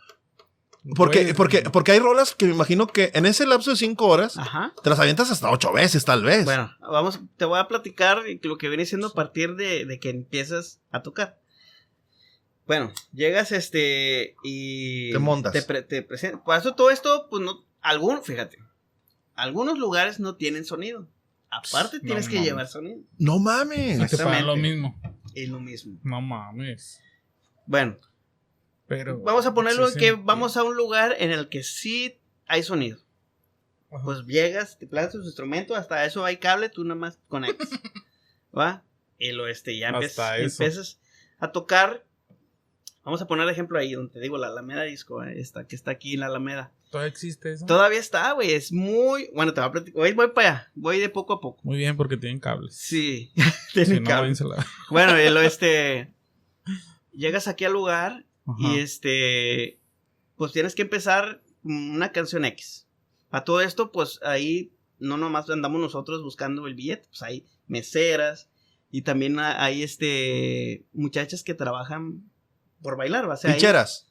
[0.95, 4.37] porque, porque, porque hay rolas que me imagino que en ese lapso de cinco horas
[4.37, 4.73] Ajá.
[4.83, 6.43] te las avientas hasta ocho veces, tal vez.
[6.43, 10.09] Bueno, vamos, te voy a platicar lo que viene siendo a partir de, de que
[10.09, 11.39] empiezas a tocar.
[12.65, 15.51] Bueno, llegas este y Te montas.
[15.51, 18.57] Te, pre- te presen- Por eso todo esto, pues no, algún, fíjate,
[19.35, 21.07] algunos lugares no tienen sonido.
[21.49, 22.49] Aparte No tienes que mames.
[22.49, 23.01] llevar sonido.
[23.19, 24.09] No mames.
[24.09, 24.61] te pagan lo Exactamente.
[24.61, 25.01] mismo.
[25.35, 25.99] Es lo mismo.
[26.03, 26.99] No mames.
[27.67, 27.97] Bueno,
[28.87, 29.19] Pero.
[29.19, 30.21] vamos a ponerlo sí, en que sí.
[30.23, 32.99] vamos a un lugar en el que sí hay sonido.
[33.91, 34.03] Ajá.
[34.05, 37.69] Pues llegas, te plantas tu instrumento, hasta eso hay cable, tú nada más conectas.
[38.57, 38.83] ¿Va?
[39.19, 40.99] Y lo este, ya empiezas
[41.39, 42.05] a tocar.
[43.05, 45.91] Vamos a poner ejemplo ahí, donde te digo, la Alameda Disco, eh, esta, que está
[45.91, 46.71] aquí en la Alameda.
[46.89, 47.65] ¿Todavía existe eso?
[47.65, 49.29] Todavía está, güey, es muy...
[49.33, 51.59] Bueno, te voy a platicar, voy, voy para allá, voy de poco a poco.
[51.63, 52.75] Muy bien, porque tienen cables.
[52.75, 53.31] Sí,
[53.73, 54.21] Si tiene no, cable.
[54.21, 56.13] váyanse la- Bueno, este...
[57.11, 58.57] Llegas aquí al lugar Ajá.
[58.59, 59.79] y este,
[60.35, 62.87] pues tienes que empezar una canción X.
[63.31, 68.49] A todo esto, pues ahí no nomás andamos nosotros buscando el billete, pues hay meseras
[68.91, 72.23] y también ha- hay este muchachas que trabajan
[72.83, 73.33] por bailar, ¿va?
[73.33, 74.07] O sea, ahí- Ficheras.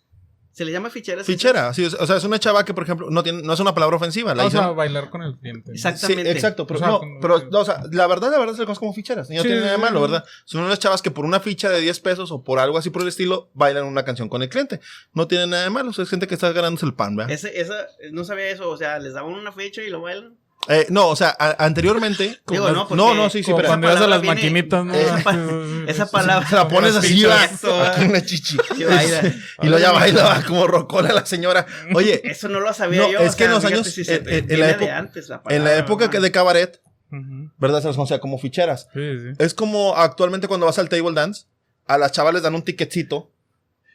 [0.54, 1.24] se le llama ficheras.
[1.24, 3.72] Fichera, sí, o sea, es una chava que, por ejemplo, no tiene, no es una
[3.72, 4.34] palabra ofensiva.
[4.34, 5.72] La Vamos a hicieron- bailar con el cliente.
[5.72, 6.30] Exactamente.
[6.30, 8.60] exacto, pero O sea, no, con- pero, no, o sea, la verdad, la verdad se
[8.60, 9.30] le conoce como ficheras.
[9.30, 10.02] y No Sí, tiene nada de malo.
[10.02, 10.24] ¿verdad?
[10.44, 13.00] Son unas chavas que por una ficha de 10 pesos o por algo así por
[13.00, 14.80] el estilo, bailan una canción con el cliente.
[15.14, 17.32] No tiene nada de malo, o sea, es gente que está ganándose el pan, ¿verdad?
[17.32, 17.74] Ese, esa,
[18.10, 20.36] no sabía eso, o sea, les daban una fecha y lo bailan.
[20.68, 22.40] Eh, no, o sea, a- anteriormente.
[22.46, 23.66] Digo, no, porque- no, no, sí, sí, pero.
[23.68, 24.94] cuando ibas a palabra las viene- maquinitas, ¿no?
[24.94, 25.36] esa pa-
[25.88, 26.48] Esa palabra.
[26.48, 27.42] Se la pones Las así, va.
[27.42, 28.56] Aquí una chichi.
[28.76, 28.84] Sí,
[29.62, 31.66] y lo ya baila va, como rocola la señora.
[31.94, 33.18] Oye, Eso no lo sabía No, yo.
[33.18, 35.36] es que en sea, los fíjate años- si en- en- en la de antes la
[35.36, 37.50] en la palabra, época que de cabaret, Ujú.
[37.58, 37.82] ¿verdad?
[37.82, 38.86] Se les conocía como ficheras.
[38.94, 39.28] Sí, sí.
[39.40, 41.46] Es como actualmente cuando vas al table dance,
[41.88, 43.31] a las chavas les dan un ticketcito,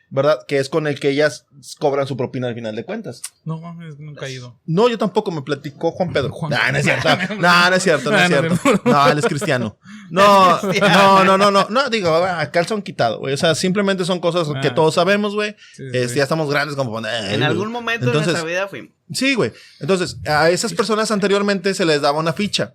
[0.10, 0.40] ¿verdad?
[0.48, 1.46] Que es con el que ellas
[1.80, 3.22] cobran su propina al final de cuentas.
[3.44, 4.58] No mames, nunca he ido.
[4.66, 6.32] No, yo tampoco me platicó Juan Pedro.
[6.32, 7.10] Juan- Nah, no es cierto.
[7.40, 8.82] No, no es cierto, no es No, no, cierto.
[8.86, 8.92] no.
[8.94, 9.78] No, él es cristiano.
[10.10, 11.68] No, no, no, no, no.
[11.70, 13.34] No, digo, a calzón quitado, güey.
[13.34, 14.76] O sea, simplemente son cosas que Ah.
[14.76, 15.52] todos sabemos, güey.
[15.74, 16.16] Sí, sí, Este, sí.
[16.18, 18.92] ya estamos grandes como En algún momento Entonces- de nuestra vida fuimos.
[19.14, 19.52] Sí, güey.
[19.80, 22.74] Entonces, a esas personas anteriormente se les daba una ficha.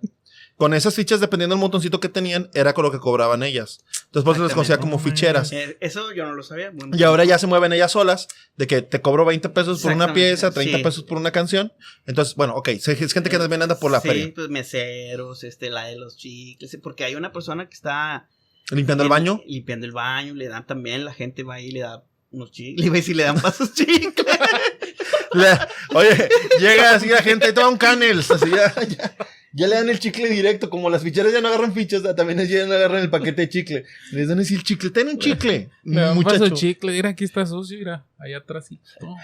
[0.55, 3.79] Con esas fichas, dependiendo del montoncito que tenían, era con lo que cobraban ellas.
[4.13, 5.51] Entonces, por eso se les conocía como ficheras.
[5.53, 6.69] Eh, eso yo no lo sabía.
[6.69, 9.91] Bueno, Y ahora ya se mueven ellas solas, de que te cobro 20 pesos por
[9.91, 10.83] una pieza, 30 sí.
[10.83, 11.73] pesos por una canción.
[12.05, 14.31] Entonces, bueno, ok, es gente que también anda por la sí, feria.
[14.35, 18.29] pues meseros, este, la de los chicles, porque hay una persona que está
[18.69, 19.41] Limpiando el baño.
[19.47, 22.87] limpiando el baño, le dan también, la gente va ahí y le da unos chicles,
[22.89, 24.13] a decir, le dan pasos chicles.
[25.33, 25.57] Le-
[25.97, 28.29] oye, llega así la gente y toma un canels.
[28.29, 29.15] Así ya, ya,
[29.53, 30.69] ya le dan el chicle directo.
[30.69, 33.49] Como las ficheras ya no agarran fichas, también ellas ya no agarran el paquete de
[33.49, 33.85] chicle.
[34.11, 34.89] Les dan así el chicle.
[34.89, 35.69] Ten un chicle.
[35.83, 36.39] Le dan muchacho.
[36.39, 38.69] paso chicle, mira, aquí está sucio, mira, allá atrás.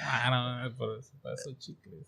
[0.05, 2.05] Ah, no, por eso paso chicles.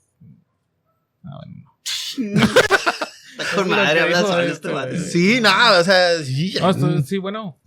[1.23, 1.71] Ah, bueno.
[3.31, 4.97] Está con madre, que habla dijo sobre este, este vato.
[4.97, 6.53] Sí, nada, o sea, sí.
[6.61, 7.59] Ah, esto- sí, bueno.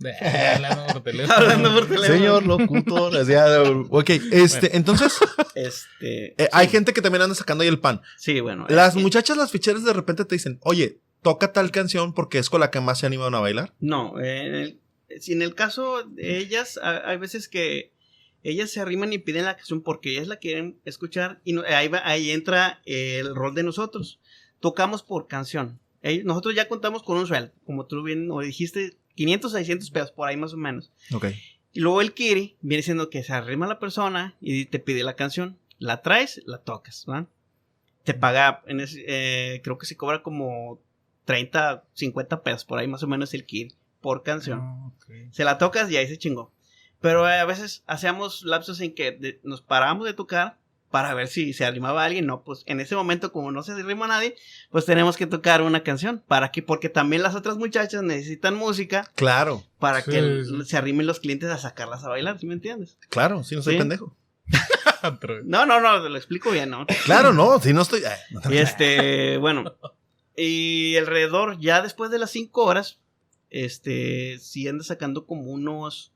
[0.55, 1.33] Hablando por teléfono.
[1.35, 2.07] Hablando por teléfono.
[2.17, 3.15] Señor locutor.
[3.15, 5.13] o sea, ok, este, entonces,
[5.55, 8.01] Este, eh, hay gente que también anda sacando ahí el pan.
[8.17, 8.65] sí, bueno.
[8.69, 12.49] Las eh, muchachas, las ficheras de repente te dicen, oye, toca tal canción porque es
[12.49, 13.73] con la que más se animan a bailar.
[13.79, 14.79] No, en el,
[15.19, 17.93] si en el caso de ellas, ha- hay veces que
[18.43, 21.87] ellas se arriman y piden la canción porque ellas la quieren escuchar y no- ahí,
[21.87, 24.19] va- ahí entra el rol de nosotros.
[24.65, 25.79] Tocamos por canción.
[26.23, 30.27] Nosotros ya contamos con un sueldo, como tú bien o dijiste, 500, 600 pesos, por
[30.27, 30.91] ahí más o menos.
[31.13, 31.25] Ok.
[31.71, 35.15] Y luego el Kiri viene siendo que se arrima la persona y te pide la
[35.15, 35.59] canción.
[35.77, 37.27] La traes, la tocas, ¿va?
[38.03, 40.79] Te paga, en ese- eh, creo que se cobra como
[41.25, 44.61] 30, 50 pesos, por ahí más o menos el Kiri, por canción.
[44.63, 45.11] Ah, ok.
[45.31, 46.51] Se la tocas y ahí se chingó.
[47.01, 50.57] Pero eh, a veces hacíamos lapsos en que de- nos parábamos de tocar
[50.95, 52.25] para ver si se arrimaba alguien.
[52.25, 54.37] No, pues en ese momento, como no se arrima nadie,
[54.71, 56.23] pues tenemos que tocar una canción.
[56.25, 56.61] ¿Para qué?
[56.63, 61.19] Porque también las otras muchachas necesitan música Claro, para Sí, que el- se arrimen los
[61.19, 62.97] clientes a sacarlas a bailar, ¿sí me entiendes?
[63.09, 63.79] claro, sí, no soy Sí.
[63.79, 64.15] pendejo.
[65.43, 66.87] No, no, no, te lo explico bien, ¿no?
[67.03, 67.99] Claro, no, si no estoy.
[67.99, 69.75] eh, no Y este, bueno.
[70.37, 72.99] Y alrededor, ya después de las 5 horas,
[73.49, 76.13] este, sí anda sacando como unos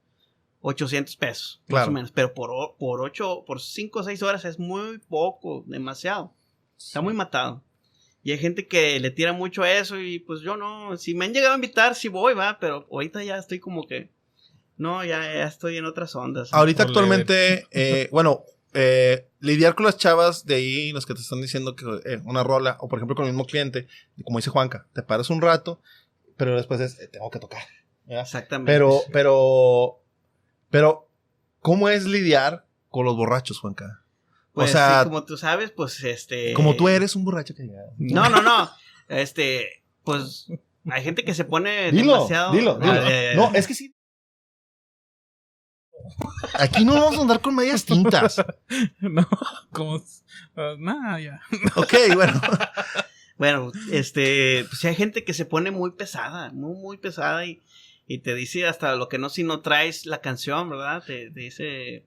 [0.62, 1.88] 800 pesos, más Claro.
[1.90, 2.12] o menos.
[2.12, 6.34] Pero por, por 8, por 5 o 6 horas es muy poco, demasiado.
[6.78, 7.64] Está muy matado.
[8.24, 11.26] Y hay gente que le tira mucho a eso y pues yo no, si me
[11.26, 14.10] han llegado a invitar, sí voy, va, pero ahorita ya estoy como que,
[14.78, 16.54] no, ya, ya estoy en otras ondas.
[16.54, 16.90] Ahorita Ole.
[16.90, 18.44] actualmente, eh, bueno,
[18.74, 22.44] eh, lidiar con las chavas de ahí, los que te están diciendo que eh, una
[22.44, 23.88] rola, o por ejemplo con el mismo cliente,
[24.26, 25.82] como dice Juanca, te paras un rato,
[26.36, 27.64] pero después es, eh, tengo que tocar.
[28.06, 28.24] ¿verdad?
[28.24, 28.72] Exactamente.
[28.72, 30.02] Pero, pero,
[30.70, 31.10] pero,
[31.62, 34.04] ¿cómo es lidiar con los borrachos, Juanca?
[34.54, 36.54] Pues, o sea- sí, como tú sabes, pues este...
[36.54, 37.64] Como tú eres un borracho que
[37.98, 38.70] No, no, no.
[39.08, 40.48] Este, pues
[40.90, 42.52] hay gente que se pone Dilo, demasiado.
[42.52, 42.94] dilo, dilo.
[43.10, 43.96] Eh, No, es que sí.
[46.56, 48.44] Aquí no vamos a andar con medias tintas.
[49.00, 49.28] No,
[49.72, 50.02] como.
[50.56, 51.42] ah, nada, ya.
[51.76, 52.40] Ok, bueno.
[53.38, 57.62] Bueno, este, pues hay gente que se pone muy pesada, muy, muy pesada y,
[58.10, 61.04] y te dice hasta lo que no si no traes la canción, ¿verdad?
[61.06, 62.06] Te, te dice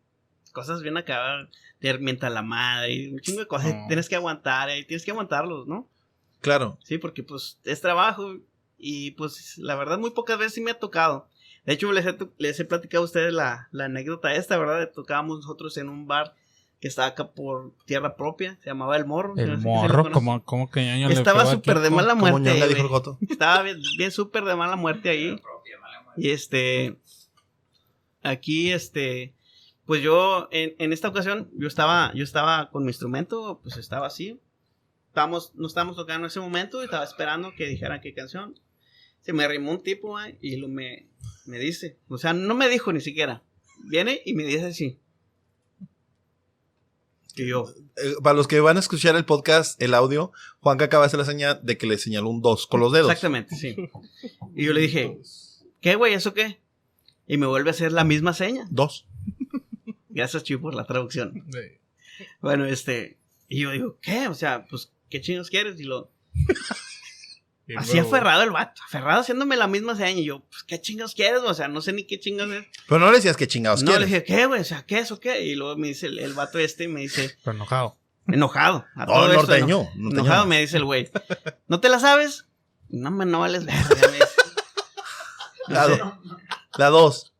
[0.52, 3.72] cosas bien acá, te mienta la madre y un chingo de cosas.
[3.72, 3.86] No.
[3.86, 5.88] Tienes que aguantar, eh, tienes que aguantarlos, ¿no?
[6.40, 6.76] Claro.
[6.82, 8.34] Sí, porque pues es trabajo
[8.76, 11.28] y pues la verdad muy pocas veces sí me ha tocado.
[11.64, 14.90] De hecho, les he, les he platicado a ustedes la, la anécdota esta, ¿verdad?
[14.92, 16.34] Tocábamos nosotros en un bar
[16.80, 19.36] que estaba acá por tierra propia, se llamaba El Morro.
[19.36, 22.56] no sé El morro, como, como que ñoño le Estaba súper de mala muerte.
[22.56, 22.68] güey.
[22.70, 23.18] dijo el Joto.
[23.30, 25.40] Estaba bien, bien súper de mala muerte ahí.
[26.16, 26.96] Y este.
[28.22, 29.34] Aquí, este.
[29.86, 34.06] Pues yo, en, en esta ocasión, yo estaba, yo estaba con mi instrumento, pues estaba
[34.06, 34.40] así.
[35.08, 38.58] Estábamos, no estábamos tocando en ese momento y estaba esperando que dijeran qué canción.
[39.20, 41.06] Se me arrimó un tipo güey, y lo me,
[41.46, 41.98] me dice.
[42.08, 43.42] O sea, no me dijo ni siquiera.
[43.84, 44.98] Viene y me dice así.
[47.34, 51.04] Y yo, Eh, para los que van a escuchar el podcast, el audio, Juanca acaba
[51.04, 53.10] de hacer la señal de que le señaló un 2 con los dedos.
[53.10, 53.76] Exactamente, sí.
[54.54, 55.18] Y yo le dije,
[55.82, 56.14] ¿qué, güey?
[56.14, 56.58] ¿Eso qué?
[57.26, 58.66] Y me vuelve a hacer la misma seña.
[58.70, 59.06] Dos.
[60.08, 61.44] Gracias, Chivo, por la traducción.
[61.52, 62.26] Sí.
[62.40, 63.18] Bueno, este.
[63.48, 64.28] Y yo digo, ¿qué?
[64.28, 65.78] O sea, pues, ¿qué chingos quieres?
[65.78, 66.10] Y lo.
[67.68, 70.20] Y Así luego- aferrado el vato, aferrado haciéndome la misma seña.
[70.20, 71.42] Y yo, pues, ¿qué chingos quieres?
[71.42, 72.66] O sea, no sé ni qué chingos es.
[72.88, 74.10] Pero no le decías que chingados No, le quieres.
[74.10, 74.60] dije, ¿qué, güey?
[74.60, 75.42] O sea, ¿qué es o qué?
[75.44, 77.96] Y luego me dice el, el vato este, me dice, Pero enojado.
[78.26, 78.84] enojado.
[78.96, 79.66] A No, todo esto, norteño.
[79.82, 80.10] eno- norteño.
[80.24, 81.08] Enojado me dice el güey,
[81.68, 82.46] ¿no te la sabes?
[82.88, 84.21] No, me no vales verga, me dice.
[85.72, 86.20] La, No do-
[86.78, 87.32] la dos.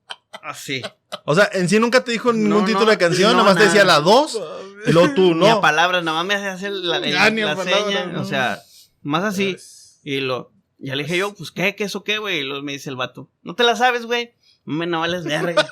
[0.42, 0.82] Así.
[1.24, 3.56] O sea, en sí nunca te dijo ningún No, título no, de canción, no, nomás
[3.56, 4.40] te decía la dos.
[4.86, 5.60] Y luego tú, Ni a no.
[5.60, 8.06] palabras, nada más me hace hacer la, el- Ya, la seña.
[8.06, 8.22] no.
[8.22, 8.60] O sea,
[9.02, 9.56] más así.
[10.02, 11.76] Y lo, ya le dije yo, pues, ¿qué?
[11.76, 12.38] ¿Qué eso qué, güey?
[12.40, 14.32] Y luego me dice el vato, ¿no te la sabes, güey?
[14.64, 15.70] Me no vales verga.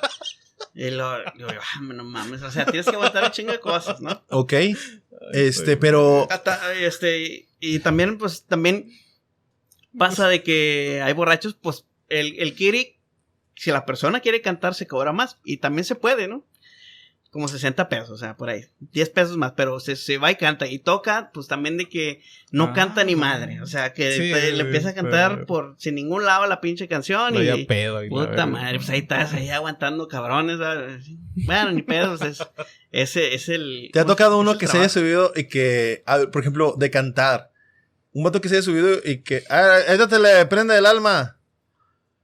[0.75, 3.99] y lo, yo, ah, no mames, o sea, tienes que aguantar un chingo de cosas,
[3.99, 4.23] ¿no?
[4.29, 4.53] Ok.
[5.33, 6.27] Este, pero.
[6.29, 8.89] Hasta, este, y también, pues, también
[9.97, 12.97] pasa de que hay borrachos, pues, el, el Kiri,
[13.55, 15.37] si la persona quiere cantar, se cobra más.
[15.43, 16.45] Y también se puede, ¿no?
[17.29, 18.65] Como 60 pesos, o sea, por ahí.
[18.91, 20.67] 10 pesos más, pero se, se va y canta.
[20.67, 22.21] Y toca, pues también de que
[22.51, 22.73] no Ah.
[22.73, 23.61] canta ni madre.
[23.61, 26.59] O sea, que Sí, te- le empieza a cantar pero- por sin ningún lado la
[26.59, 27.33] pinche canción.
[27.33, 30.57] Traía Y, pedo y la Puta madre, pues ahí estás, ahí aguantando cabrones.
[30.57, 31.05] ¿sabes?
[31.45, 32.43] Bueno, ni pedos, es,
[32.91, 33.91] ese es el.
[33.93, 36.91] ¿Te ha tocado uno que se haya subido y que, a ver, por ejemplo, de
[36.91, 37.49] cantar?
[38.11, 41.37] Un vato que se haya subido y que, ah, esta te le prende el alma.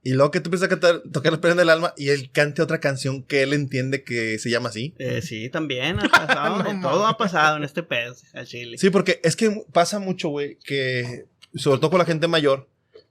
[0.02, 2.62] Y luego que tú empiezas a cantar, tocar le prende el alma y él cante
[2.62, 4.94] otra canción que él entiende que se llama así.
[4.98, 6.72] Eh, sí, también ha pasado.
[6.72, 8.78] No todo ha pasado en este pedo, a Chile.
[8.78, 12.68] Sí, porque es que pasa mucho, güey, que sobre todo con la gente mayor,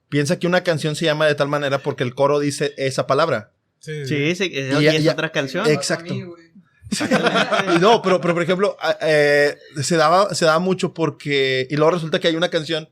[0.08, 3.52] piensa que una canción se llama de tal manera porque el coro dice esa palabra.
[3.80, 5.68] Sí, Sí, sí, es, Y- y es y- otra canción.
[5.68, 6.12] Exacto.
[6.12, 6.24] A mí.
[7.76, 11.90] Y no, pero, pero por ejemplo, eh, se daba, se daba mucho porque, y luego
[11.92, 12.88] resulta que hay una canción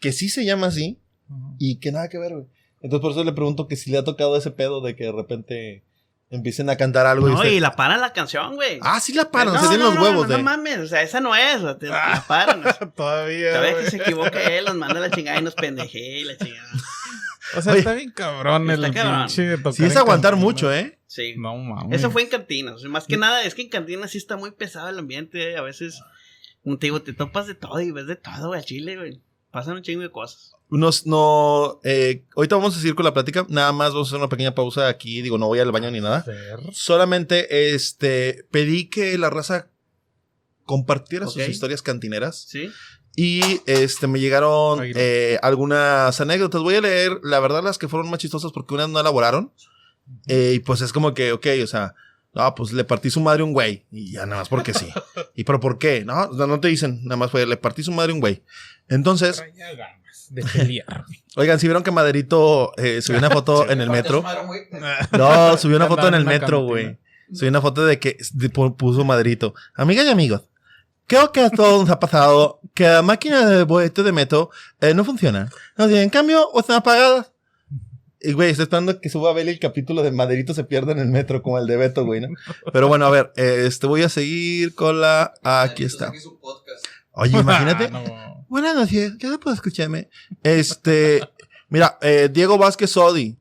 [0.00, 0.98] que sí se llama así
[1.30, 1.56] Ujú.
[1.58, 2.46] y que nada que ver, güey.
[2.80, 5.12] Entonces por eso le pregunto que si le ha tocado ese pedo de que de
[5.12, 5.82] repente
[6.30, 8.78] empiecen a cantar algo y, No, usted- y la paran la canción, güey.
[8.82, 10.38] Ah, sí la paran, no, se tienen no, los no, huevos no, de...
[10.38, 11.56] No mames, o sea, esa no es.
[11.56, 12.60] o sea, te- la paran.
[12.60, 13.50] o sea, Todavía.
[13.52, 16.36] Cada vez que se equivoca él, nos manda la chingada y nos pendeje y la
[16.36, 16.68] chingada.
[17.56, 17.78] O sea, Oye.
[17.80, 19.18] está bien cabrón Está el cabrón.
[19.26, 20.44] pinche de tocar Sí es aguantar cantina.
[20.46, 20.98] mucho, ¿eh?
[21.06, 21.34] Sí.
[21.38, 21.98] No mames.
[21.98, 22.74] Eso fue en cantinas.
[22.74, 25.56] o sea, más que nada, es que en cantinas sí está muy pesado el ambiente.
[25.56, 26.02] A veces,
[26.62, 29.22] te digo, te topas de todo y ves de todo, güey, a Chile, güey.
[29.50, 30.52] Pasan un chingo de cosas.
[30.70, 34.18] Nos, no, eh, ahorita vamos a seguir con la plática, nada más vamos a hacer
[34.18, 36.22] una pequeña pausa aquí, digo, no voy al baño ni nada.
[36.24, 36.60] Ser.
[36.72, 39.70] Solamente, este, pedí que la raza
[40.64, 41.32] compartiera Ok.
[41.32, 42.44] sus historias cantineras.
[42.48, 42.68] ¿Sí?
[43.16, 46.60] Y este me llegaron eh, algunas anécdotas.
[46.60, 49.52] Voy a leer, la verdad, las que fueron más chistosas porque unas no elaboraron.
[50.26, 51.94] Eh, y pues es como que, ok, o sea,
[52.38, 53.84] No, pues le partí su madre a un güey.
[53.90, 54.88] Y ya nada más porque sí.
[55.34, 56.04] ¿Y pero por qué?
[56.04, 57.00] No, no no te dicen.
[57.02, 58.44] Nada más fue, le partí su madre a un güey.
[58.88, 59.42] Entonces,
[60.30, 61.04] de pelear.
[61.36, 64.22] oigan, si vieron que Maderito eh, subió una foto en el metro.
[65.18, 66.96] No, subió una foto en el metro, güey.
[67.32, 68.16] Subió una foto de que
[68.76, 69.54] puso Maderito.
[69.74, 70.44] Amigas y amigos,
[71.08, 74.94] creo que a todos nos ha pasado que la máquina de boleto de metro eh,
[74.94, 75.50] no funciona.
[75.76, 77.32] No tiene en cambio o están apagadas.
[78.20, 80.98] Y, güey, estoy esperando que suba a ver el capítulo de Maderito se pierde en
[80.98, 82.28] el metro, como el de Beto, güey, ¿no?
[82.72, 85.34] Pero bueno, a ver, eh, este voy a seguir con la...
[85.42, 86.08] Aquí está.
[86.08, 86.84] Aquí podcast.
[87.12, 87.90] Oye, imagínate.
[87.92, 88.46] Ah, no.
[88.48, 90.08] Buenas noches, gracias por escucharme.
[90.42, 91.20] Este,
[91.68, 93.38] mira, eh, Diego Vázquez Sodi.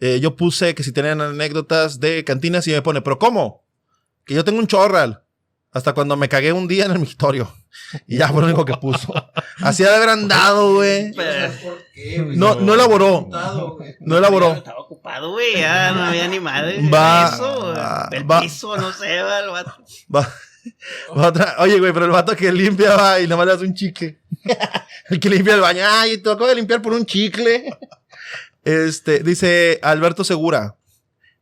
[0.00, 3.64] eh, yo puse que si tenían anécdotas de cantinas y me pone, ¿pero cómo?
[4.24, 5.22] Que yo tengo un chorral.
[5.72, 7.52] Hasta cuando me cagué un día en el mictorio.
[8.08, 9.14] Y ya fue lo único que puso.
[9.60, 11.12] Así de haber andado, güey.
[12.36, 13.28] No, no elaboró.
[14.00, 14.54] No elaboró.
[14.54, 15.54] Estaba ocupado, güey.
[15.60, 16.80] Ya no había ni madre.
[16.90, 17.74] Va- Eso,
[18.12, 19.74] el piso, no sé, va, el vato.
[20.14, 20.32] Va-
[21.16, 23.64] va otra- Oye, güey, pero el vato que limpia va y nada más le hace
[23.64, 24.18] un chicle.
[25.10, 25.82] el que limpia el baño.
[25.88, 27.72] Ay, te acabo de limpiar por un chicle.
[28.64, 30.74] Este, dice Alberto Segura.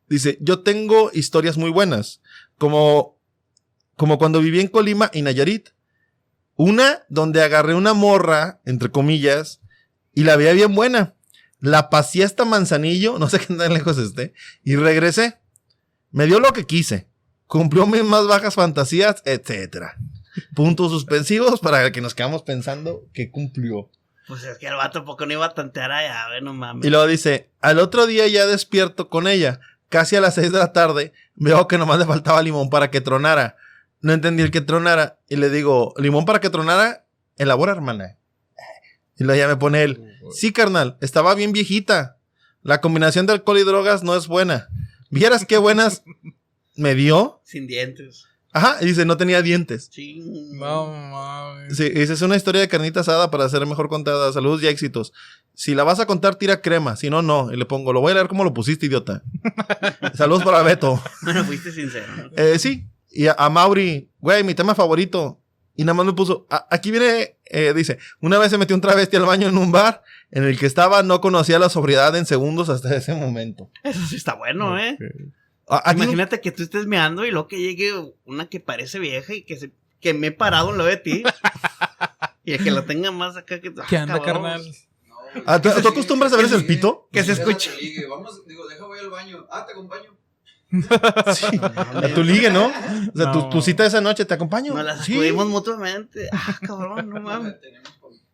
[0.08, 2.20] Dice, yo tengo historias muy buenas.
[2.58, 3.18] Como,
[3.96, 5.70] como cuando viví en Colima y Nayarit.
[6.56, 9.60] Una donde agarré una morra, entre comillas,
[10.14, 11.14] y la veía bien buena.
[11.60, 15.38] La pasé hasta Manzanillo, no sé qué tan lejos esté, y regresé.
[16.10, 17.08] Me dio lo que quise.
[17.46, 19.96] Cumplió mis más bajas fantasías, etcétera.
[20.54, 23.90] Puntos suspensivos para que nos quedamos pensando que cumplió.
[24.26, 26.84] Pues es que el vato poco no iba a tantear allá, güey, no mames.
[26.84, 30.58] Y luego dice, al otro día ya despierto con ella, casi a las 6 de
[30.58, 33.56] la tarde, veo que nomás le faltaba limón para que tronara.
[34.04, 35.18] No entendí el que tronara.
[35.30, 37.06] Y le digo, limón para que tronara,
[37.38, 38.18] elabora, hermana.
[39.16, 42.18] Y luego ya me pone él, sí, carnal, estaba bien viejita.
[42.60, 44.68] La combinación de alcohol y drogas no es buena.
[45.08, 46.02] ¿Vieras qué buenas
[46.76, 47.40] me dio?
[47.44, 48.26] Sin dientes.
[48.52, 49.88] Ajá, y dice, no tenía dientes.
[49.88, 50.58] Ching.
[50.58, 51.74] No mames.
[51.74, 54.30] Sí, dice, es una historia de carnita asada para ser mejor contada.
[54.34, 55.14] Saludos y éxitos.
[55.54, 56.96] Si la vas a contar, tira crema.
[56.96, 57.50] Si no, no.
[57.50, 59.22] Y le pongo, lo voy a leer como lo pusiste, idiota.
[60.14, 61.02] Saludos para Beto.
[61.22, 62.06] Bueno, fuiste sincero.
[62.16, 62.30] ¿no?
[62.36, 62.86] Eh, sí.
[63.14, 65.40] Y a, a Mauri, güey, mi tema favorito.
[65.76, 68.80] Y nada más me puso, a- aquí viene, eh, dice, una vez se metió un
[68.82, 72.26] travesti al baño en un bar en el que estaba, no conocía la sobriedad en
[72.26, 73.70] segundos hasta ese momento.
[73.82, 74.96] Eso sí está bueno, ¿eh?
[75.68, 77.92] A- aquí no- Imagínate que tú estés meando y luego que llegue
[78.24, 81.22] una que parece vieja y que se que me he parado en lo de ti.
[82.44, 84.42] y el que lo tenga más acá que ¿Qué anda, cabrón.
[84.44, 84.66] carnal?
[85.08, 85.42] No.
[85.46, 87.08] Ah, ¿tú- tú acostumbras a ver el pito?
[87.10, 87.70] Que se escuche.
[88.08, 89.46] Vamos, digo, deja voy al baño.
[89.50, 90.14] Ah, te acompaño.
[91.34, 91.60] Sí.
[91.62, 92.66] A tu ligue, ¿no?
[92.66, 93.48] O sea, tu, No.
[93.48, 94.74] tu cita de esa noche, ¿te acompaño?
[94.74, 95.16] Nos las Sí.
[95.32, 96.28] mutuamente.
[96.32, 97.54] Ah, cabrón, no mames.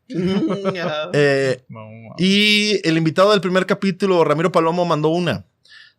[0.08, 2.12] Eh, No mames.
[2.18, 5.46] Y el invitado del primer capítulo, Ramiro Palomo, mandó una.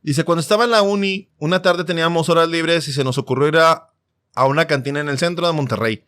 [0.02, 3.48] Dice, cuando estaba en la uni, una tarde teníamos horas libres y se nos ocurrió
[3.48, 3.92] ir a,
[4.34, 6.06] a una cantina en el centro de Monterrey.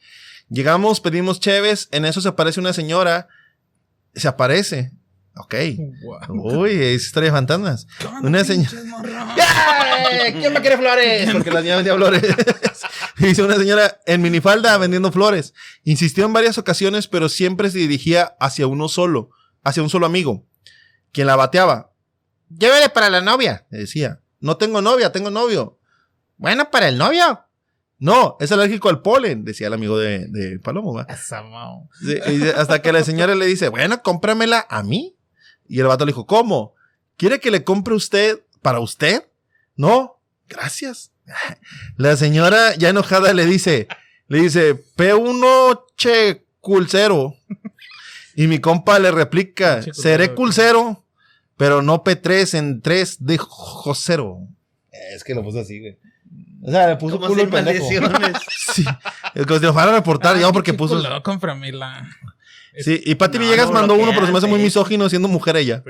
[0.50, 3.28] Llegamos, pedimos cheves, en eso se aparece una señora.
[4.16, 4.92] Se aparece.
[5.36, 5.56] Ok.
[6.02, 6.60] Guau.
[6.62, 7.88] Uy, es historia de fantasmas.
[8.00, 9.36] ¿Qué onda, Una señora.
[9.36, 10.34] ¡Ay!
[10.34, 11.30] ¿Quién me quiere flores?
[11.32, 12.22] Porque la niña vendía flores.
[13.18, 15.54] Dice una señora en minifalda vendiendo flores.
[15.84, 19.32] Insistió en varias ocasiones, pero siempre se dirigía hacia uno solo,
[19.64, 20.46] hacia un solo amigo,
[21.12, 21.92] quien la bateaba.
[22.50, 24.20] Llévele para la novia, le decía.
[24.40, 25.80] No tengo novia, tengo novio.
[26.38, 27.46] Bueno, para el novio.
[27.98, 30.94] No, es alérgico al polen, decía el amigo de, de Palomo.
[30.94, 31.08] ¿va?
[32.02, 32.20] Sí,
[32.58, 35.16] hasta que la señora le dice, bueno, cómpramela a mí.
[35.74, 36.76] Y el vato le dijo, ¿cómo?
[37.18, 39.24] ¿Quiere que le compre usted para usted?
[39.76, 41.12] No, gracias.
[41.98, 43.88] La señora ya enojada le dice,
[44.28, 47.36] le dice, P1 che culcero.
[48.36, 51.04] Y mi compa le replica, seré culcero.
[51.58, 54.48] pero no P3 en 3 de josero.
[55.16, 55.98] Es que lo puso así, güey.
[56.64, 57.88] O sea, le puso ¿Cómo culo el pendejo.
[58.74, 58.86] Sí,
[59.34, 61.00] es como si lo fueran a reportar, ya porque puso...
[62.80, 65.28] Sí, y Pati No, Villegas no mandó uno, pero se me hace muy misógino siendo
[65.28, 65.84] mujer ella.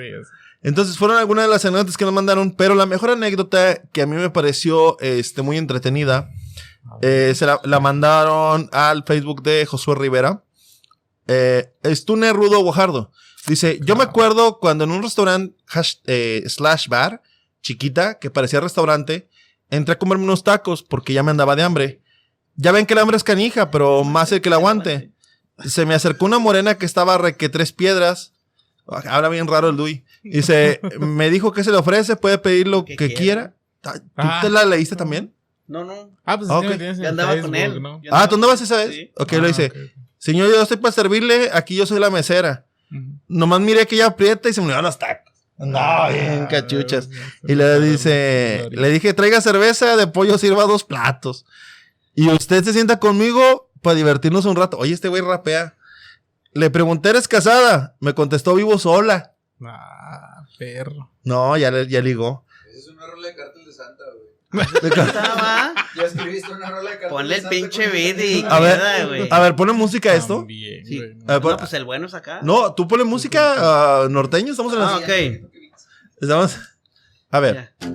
[0.62, 4.06] Entonces fueron algunas de las anécdotas que nos mandaron, pero la mejor anécdota que a
[4.06, 6.30] mí me pareció este, muy entretenida,
[7.02, 10.44] eh, se la, la mandaron al Facebook de Josué Rivera.
[11.28, 13.12] Eh, Stune Rudo Guajardo.
[13.48, 15.56] Dice, yo me acuerdo cuando en un restaurante
[16.06, 17.22] eh, slash bar,
[17.62, 19.30] chiquita, que parecía restaurante,
[19.70, 22.02] entré a comerme unos tacos porque ya me andaba de hambre.
[22.56, 25.13] Ya ven que el hambre es canija, pero más el que la aguante.
[25.66, 28.34] Se me acercó una morena que estaba re que tres piedras.
[28.88, 30.04] Habla bien raro el Dui.
[30.24, 33.54] Dice, me dijo que se le ofrece, puede pedir lo Que que, quiera.
[33.82, 34.00] quiera.
[34.00, 34.40] ¿Tú Ah.
[34.42, 35.34] te la leíste también?
[35.68, 36.12] No, no.
[36.26, 36.78] Ah, pues Ah, sí me ok.
[36.78, 37.82] tienes en Yo andaba con él.
[37.82, 38.02] ¿no?
[38.12, 38.94] Ah, ¿tú andabas esa vez?
[38.96, 39.12] Sí.
[39.18, 39.66] Ok, Ah, lo dice.
[39.68, 39.76] ok.
[40.18, 42.66] Señor, yo estoy para servirle, aquí yo soy la mesera.
[43.28, 45.34] Nomás miré que ella aprieta y se me olvidaron los tacos.
[45.58, 47.10] No, bien cachuchas.
[47.48, 51.46] Y le dice, le dije, traiga cerveza, de pollo sirva dos platos.
[52.16, 54.78] Y usted se sienta conmigo para divertirnos un rato.
[54.78, 55.76] Oye, este güey rapea.
[56.54, 57.96] Le pregunté, ¿eres casada?
[58.00, 59.34] Me contestó, vivo sola.
[59.64, 61.12] Ah, perro.
[61.24, 62.46] No, ya, le- ya ligó.
[62.70, 64.24] Esa es una rola de Cártel de Santa, güey.
[64.84, 65.74] Estaba.
[65.96, 69.06] Ya escribiste una rola de Ponle de el Santa pinche beat y A ver, queda,
[69.06, 69.28] güey.
[69.32, 70.38] A ver, pone música a esto.
[70.40, 71.00] También, Sí.
[71.28, 72.40] A ver, pon- No, pues el bueno es acá.
[72.44, 73.56] no, tú ponle música
[74.04, 74.52] ah, norteño.
[74.52, 74.98] Estamos en Ah, la...
[74.98, 75.10] ok.
[76.22, 76.58] Estamos...
[77.32, 77.56] A ver.
[77.80, 77.88] Ya.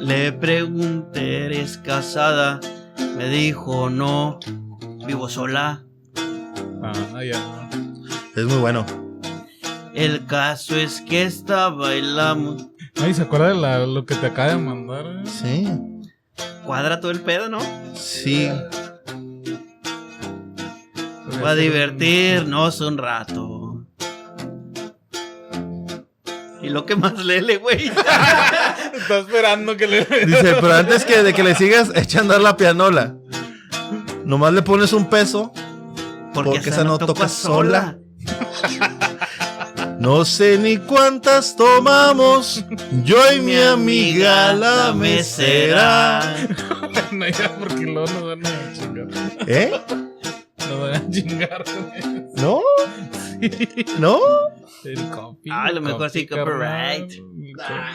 [0.00, 2.60] Le pregunté, ¿eres casada?
[3.16, 4.38] Me dijo, no,
[5.06, 5.84] vivo sola.
[6.82, 7.70] Ah, ya.
[8.36, 8.86] es muy bueno.
[9.94, 12.68] El caso es que esta bailamos.
[13.02, 15.04] Ay, ¿se acuerda de la- lo que te acaba de mandar?
[15.06, 15.22] eh?
[15.26, 15.68] Sí.
[16.64, 17.58] Cuadra todo el pedo, ¿no?
[17.94, 18.48] Sí.
[21.44, 23.69] Va a divertirnos un rato.
[26.70, 27.88] Lo que más lele, güey.
[28.94, 30.04] Está esperando que le.
[30.26, 33.16] Dice, pero antes que de que le sigas, echa a andar la pianola.
[34.24, 35.52] Nomás le pones un peso.
[36.32, 37.98] Porque, Porque esa no toca sola.
[40.00, 42.64] No sé ni cuántas tomamos.
[43.04, 46.22] Yo y mi amiga la mesera.
[47.10, 49.08] no, ya, porque luego nos van a chingar.
[49.46, 49.72] ¿Eh?
[50.68, 51.64] Nos van a chingar.
[52.36, 52.60] ¿No?
[53.98, 54.18] ¿No?
[54.84, 55.50] El copy.
[55.50, 57.12] Ah, a lo mejor sí, copyright.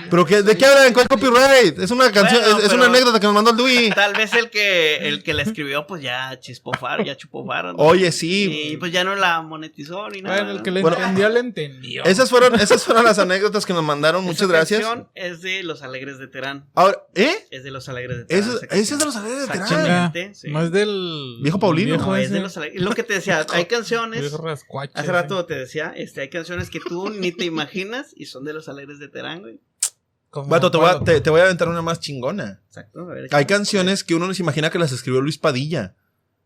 [0.10, 0.94] ¿Pero qué, de qué hablan?
[0.94, 1.80] ¿Cuál copyright?
[1.80, 3.90] Es una canción, Bueno, es, una anécdota que nos mandó el Dewey.
[3.96, 7.74] Tal vez el que el que la escribió, pues ya chispó faro, ya chupó faro.
[7.74, 7.80] ¿no?
[7.80, 8.72] Oye, sí.
[8.72, 10.44] Y pues ya no la monetizó ni nada.
[10.44, 12.04] Bueno, el que le Bueno, entendió, le entendió.
[12.04, 14.22] Esas fueron, esas fueron las anécdotas que nos mandaron.
[14.22, 14.82] Esa Muchas gracias.
[14.82, 16.70] canción Es de Los Alegres de Terán.
[16.76, 17.48] Ahora, ¿eh?
[17.50, 18.44] Es de Los Alegres de Terán.
[18.44, 20.36] Esa ese es de los alegres de Terán.
[20.36, 20.50] Sí.
[20.50, 21.40] No es del.
[21.42, 21.96] ¿Viejo Paulino?
[21.96, 22.82] viejo No, es de Los Alegres.
[22.82, 24.22] Es lo que te decía, hay canciones.
[24.26, 25.12] Viejo rascuache Hace ese.
[25.36, 28.68] Rato te decía, este, hay canciones que tú ni te imaginas y son de Los
[28.70, 29.60] Alegres de Terán, güey.
[30.30, 32.62] Como Vato, te voy, a, cuál- te, te voy a aventar una más chingona.
[32.68, 33.02] Exacto.
[33.02, 35.96] A ver, Hay canciones que uno no se imagina que las escribió Luis Padilla.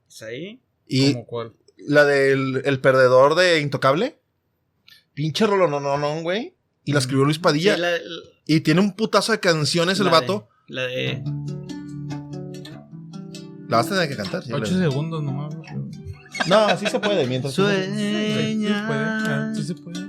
[0.07, 0.61] ¿Es ahí?
[0.87, 1.53] Y ¿Cómo cuál?
[1.77, 4.19] la del el perdedor de Intocable.
[5.13, 6.55] Pinche rolo, no, no, no, güey.
[6.85, 7.77] Y la escribió Luis Sí, Padilla.
[7.77, 7.99] la, la-
[8.45, 10.49] Y tiene un putazo de canciones el la vato.
[10.67, 11.23] De, la de.
[13.67, 14.43] La vas a tener que cantar.
[14.51, 15.55] Ocho segundos nomás.
[16.47, 17.25] No, así se puede.
[17.27, 18.33] Mientras Sí, sí se puede.
[18.33, 19.55] Sueña.
[19.55, 19.99] Sí se puede.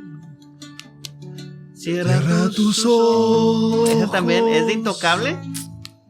[1.74, 3.88] Cierra, Cierra tus ojos.
[3.90, 5.36] Esa también es de Intocable.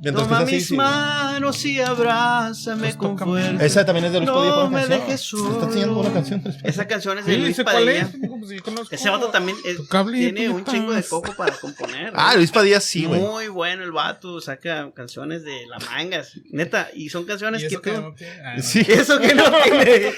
[0.03, 0.77] Mientras Toma que mis sí.
[0.77, 3.63] manos y abrázame Pues con fuerza.
[3.65, 4.55] Esa también es de Luis No Padilla.
[4.55, 6.43] ¿cuál me dejes Está enseñando una canción.
[6.65, 7.93] Esa canción es de Sí, Luis Padilla.
[8.01, 8.29] es.
[8.29, 8.95] Como si yo conozco.
[8.95, 9.77] Ese vato también es-
[10.13, 12.13] tiene un chingo de coco para componer.
[12.17, 12.39] Ah, ¿no?
[12.39, 13.21] Luis Padilla sí, güey.
[13.21, 16.33] Muy bueno el vato, saca canciones de la mangas.
[16.51, 17.91] Neta, y son canciones ¿Y que eso tú.
[17.91, 18.41] que no tiene?
[18.43, 18.63] Ah, no.
[18.63, 18.81] Sí.
[18.89, 20.13] Eso que no tiene.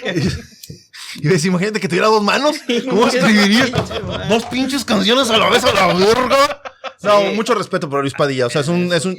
[1.16, 2.56] Y ves, imagínate que tuviera dos manos.
[2.88, 3.66] ¿Cómo escribiría
[4.28, 6.62] dos pinches canciones a la vez a la verga?
[7.02, 7.34] No, Sí.
[7.34, 8.46] mucho respeto por Luis Padilla.
[8.46, 9.16] O sea, es un, es un,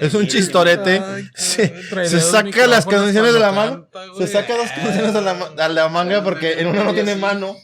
[0.00, 1.02] es un chistorete.
[1.34, 3.88] Se, saca las canciones de la mano.
[4.18, 7.16] Se saca dos canciones a la, ma- a la manga porque en una no tiene
[7.16, 7.56] mano.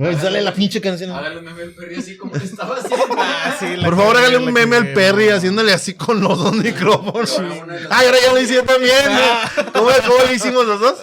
[0.00, 1.10] Y sale la pinche canción.
[1.10, 3.06] Hágale un meme al Perry así como estaba haciendo.
[3.18, 5.34] Ah, sí, Por favor, hágale un meme al Perry no.
[5.34, 7.36] haciéndole así con los dos micrófonos.
[7.36, 8.94] De las- Ay, ahora ya lo hicieron también.
[9.08, 9.50] Ah.
[9.72, 10.94] ¿Cómo, ¿Cómo le hicimos los dos?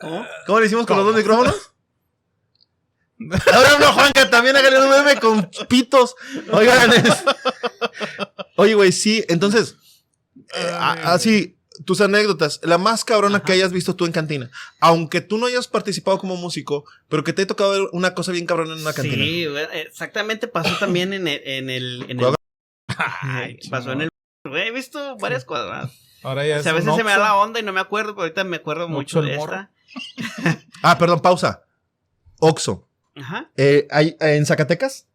[0.00, 0.26] ¿Cómo?
[0.46, 1.54] ¿Cómo le hicimos con los dos micrófonos?
[3.52, 6.14] Ahora no, Juanca, también hágale un meme con pitos.
[6.52, 7.24] Oigan, es-
[8.56, 9.76] Oye, güey, sí, entonces,
[10.54, 14.50] eh, así, tus anécdotas, la más cabrona que hayas visto tú en cantina,
[14.80, 18.32] aunque tú no hayas participado como músico, pero que te haya tocado ver una cosa
[18.32, 19.24] bien cabrona en una cantina.
[19.24, 21.40] Sí, exactamente pasó también en el.
[21.44, 22.34] En el, en el
[23.22, 24.08] Ay, pasó en el.
[24.44, 25.92] Güey, he visto varias cuadradas.
[26.22, 28.12] Ahora ya O sea, a veces se me da la onda y no me acuerdo,
[28.14, 29.70] pero ahorita me acuerdo mucho de esta.
[30.82, 31.62] Ah, perdón, pausa.
[32.40, 32.87] Oxo.
[33.20, 33.50] Ajá.
[33.56, 35.06] Eh, hay- en Zacatecas,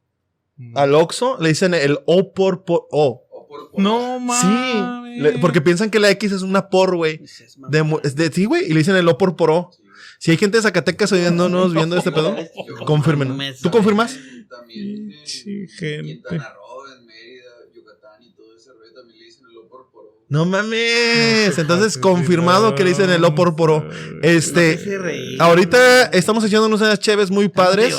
[0.57, 0.77] Mm.
[0.77, 3.25] al Oxo le dicen el O por por O.
[3.31, 5.21] O por- por- No Sí, mames.
[5.21, 7.17] le- porque piensan que la X es una por, güey.
[7.17, 9.71] Dices, De, mu- es de, sí, güey, y le dicen el O por por O.
[10.19, 12.35] Si hay gente de Zacatecas oyéndonos, viendo este pedo,
[12.67, 13.35] Yo- confirmen.
[13.35, 14.17] Me ¿Tú confirmas?
[14.49, 15.11] También.
[15.11, 16.03] En gente.
[16.03, 19.91] Quintana Roo, en Mérida, Yucatán y todo ese rollo también le dicen el O por
[19.91, 20.22] por O.
[20.33, 21.55] No mames.
[21.59, 23.83] Entonces, confirmado que le dicen el O por por O.
[23.83, 24.19] lanza.
[24.23, 27.95] Este, ahorita estamos echando unas cheves muy padres.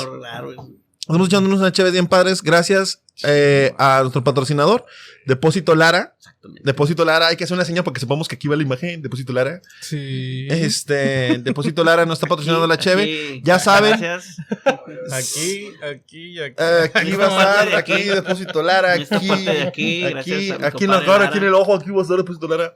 [1.07, 2.41] Estamos echando unas cheves bien padres.
[2.41, 4.87] Gracias eh, a nuestro patrocinador,
[5.27, 6.15] Depósito Lara.
[6.17, 6.63] Exactamente.
[6.65, 9.03] Depósito Lara, hay que hacer una señal para que sepamos que aquí va la imagen.
[9.03, 9.61] Depósito Lara.
[9.81, 10.47] Sí.
[10.49, 13.03] Este, Depósito Lara no está patrocinando la cheve.
[13.03, 13.99] Aquí, Ya saben.
[13.99, 14.37] Gracias.
[15.11, 16.55] Aquí, aquí aquí.
[16.91, 18.03] Aquí va a estar, aquí, aquí.
[18.05, 21.27] Depósito Lara, aquí, aquí, aquí, aquí en la cara, Lara.
[21.27, 22.73] aquí en el ojo, aquí va a estar Depósito Lara.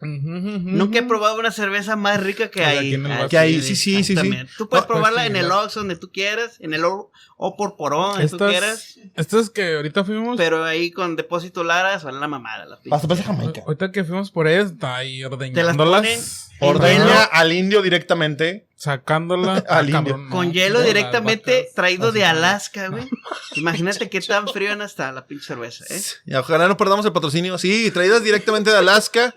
[0.00, 3.02] Nunca he probado una cerveza más rica que ahí.
[3.06, 3.26] Ah.
[3.30, 4.14] Que ahí, sí, sí, sí.
[4.58, 5.50] Tú puedes No, probarla pues, en el.
[5.50, 8.98] Ox donde tú quieras, en el O, o por Porón, donde tú Estas, quieras.
[9.14, 10.36] estas que ahorita fuimos.
[10.36, 12.66] Pero ahí con depósito Lara son la mamada.
[12.66, 12.94] La pinche.
[12.94, 13.62] Hasta parece Jamaica.
[13.66, 16.42] Ahorita que fuimos por ellas, está ahí Te las ordeñándolas.
[16.60, 18.66] Ordeña al indio directamente.
[18.76, 19.54] Sacándola.
[19.68, 20.12] Al Ah, indio.
[20.12, 20.52] cabrón, Con no.
[20.52, 22.24] hielo directamente traído de.
[22.26, 23.08] Alaska, güey.
[23.54, 26.00] Imagínate qué tan frío en hasta la pinche cerveza, ¿eh?
[26.26, 27.56] Y ojalá no perdamos el patrocinio.
[27.56, 29.34] Sí, traídas directamente de Alaska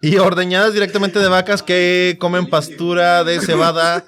[0.00, 4.04] y ordeñadas directamente de vacas que comen pastura de cebada.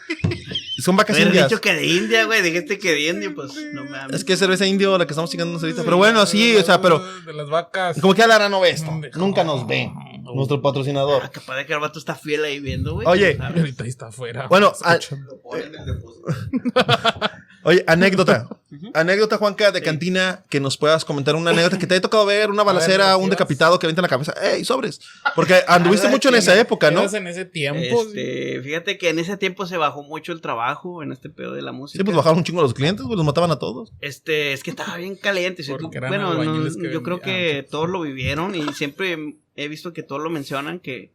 [0.78, 1.48] Son vacas Hubieras indias.
[1.50, 2.40] dicho que de India, güey.
[2.42, 4.16] Dijiste que de India, pues no mames.
[4.16, 5.82] Es que es cerveza indio la que estamos chingando ahorita.
[5.84, 8.00] Pero bueno, sí, o sea, pero De las vacas.
[8.00, 8.90] como que Lara no ve esto.
[9.16, 9.90] Nunca nos ve.
[10.34, 11.22] Nuestro patrocinador.
[11.24, 13.06] Ah, capaz de que el vato está fiel ahí viendo, güey.
[13.06, 13.36] Oye.
[13.36, 13.58] ¿Sabes?
[13.58, 14.46] Ahorita ahí está afuera.
[14.48, 15.30] Bueno, a- escuchando.
[15.36, 16.26] Lo ponen en el depósito.
[17.62, 18.48] Oye, anécdota.
[18.94, 22.48] Anécdota, Juanca, de cantina, que nos puedas comentar una anécdota que te haya tocado ver,
[22.50, 24.32] una balacera, un ¿qué decapitado que avienta en la cabeza.
[24.42, 25.00] ¡Ey, sobres!
[25.34, 27.02] Porque anduviste Ah, mucho en esa época, ¿no?
[27.06, 28.02] En ese tiempo.
[28.02, 31.60] Este, fíjate que en ese tiempo se bajó mucho el trabajo en este pedo de
[31.60, 31.98] la música.
[32.00, 33.92] Sí, pues bajaron un chingo los clientes, pues los mataban a todos.
[34.00, 35.62] Este, es que estaba bien caliente.
[36.08, 40.30] bueno, no, yo creo que todos lo vivieron y siempre he visto que todos lo
[40.30, 41.12] mencionan que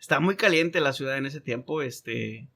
[0.00, 1.82] está muy caliente la ciudad en ese tiempo.
[1.82, 2.48] Este,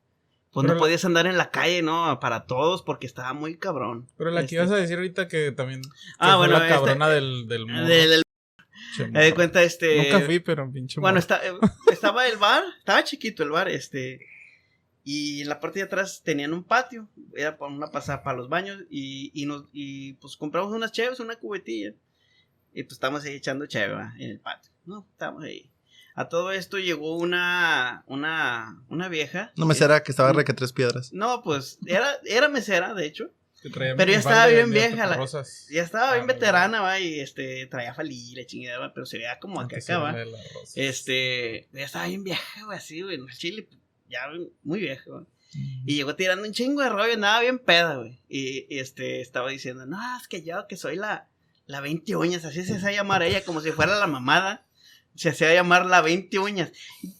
[0.52, 2.18] pues Pero no la- podías andar en la calle, ¿no?
[2.20, 4.08] Para todos porque estaba muy cabrón.
[4.16, 5.82] Pero la que Este, ibas a decir ahorita que también.
[5.82, 5.88] que
[6.18, 8.22] Ah, bueno, La este- cabrona del, del de- del-
[9.12, 10.02] me di cuenta, este.
[10.02, 11.00] Nunca fui, pero pinche.
[11.00, 11.52] Bueno, está, eh,
[11.92, 14.26] estaba el bar, estaba chiquito el bar, este.
[15.04, 18.48] Y en la parte de atrás tenían un patio, era para una pasada para los
[18.48, 18.82] baños.
[18.90, 21.94] Y, y, nos, y pues compramos unas cheves, una cubetilla.
[22.74, 24.69] Y pues estábamos ahí echando cheve en el patio.
[24.84, 25.70] No, estábamos ahí.
[26.14, 29.52] A todo esto llegó una, una, una vieja.
[29.56, 31.12] No me será que estaba re que tres piedras.
[31.12, 33.30] No, pues era, era mesera, de hecho.
[33.62, 35.66] Pero ya estaba bien vieja la- rosas.
[35.70, 38.94] Ya estaba bien Ah, veterana, va, y este, traía falí, la chingada, ¿va?
[38.94, 40.14] pero se veía como acá, acá, va.
[40.74, 43.68] Este, ya estaba bien vieja, güey, así, güey, en el chile,
[44.08, 44.20] ya
[44.62, 45.26] muy vieja, güey.
[45.84, 48.20] Y llegó tirando un chingo de rollo, andaba bien peda, güey.
[48.28, 51.28] Y, y, este, estaba diciendo, no, es que yo que soy la,
[51.66, 54.64] la 20 uñas, así se hacía llamar ella, como si fuera la mamada.
[55.16, 56.72] Se hacía llamar la 20 uñas.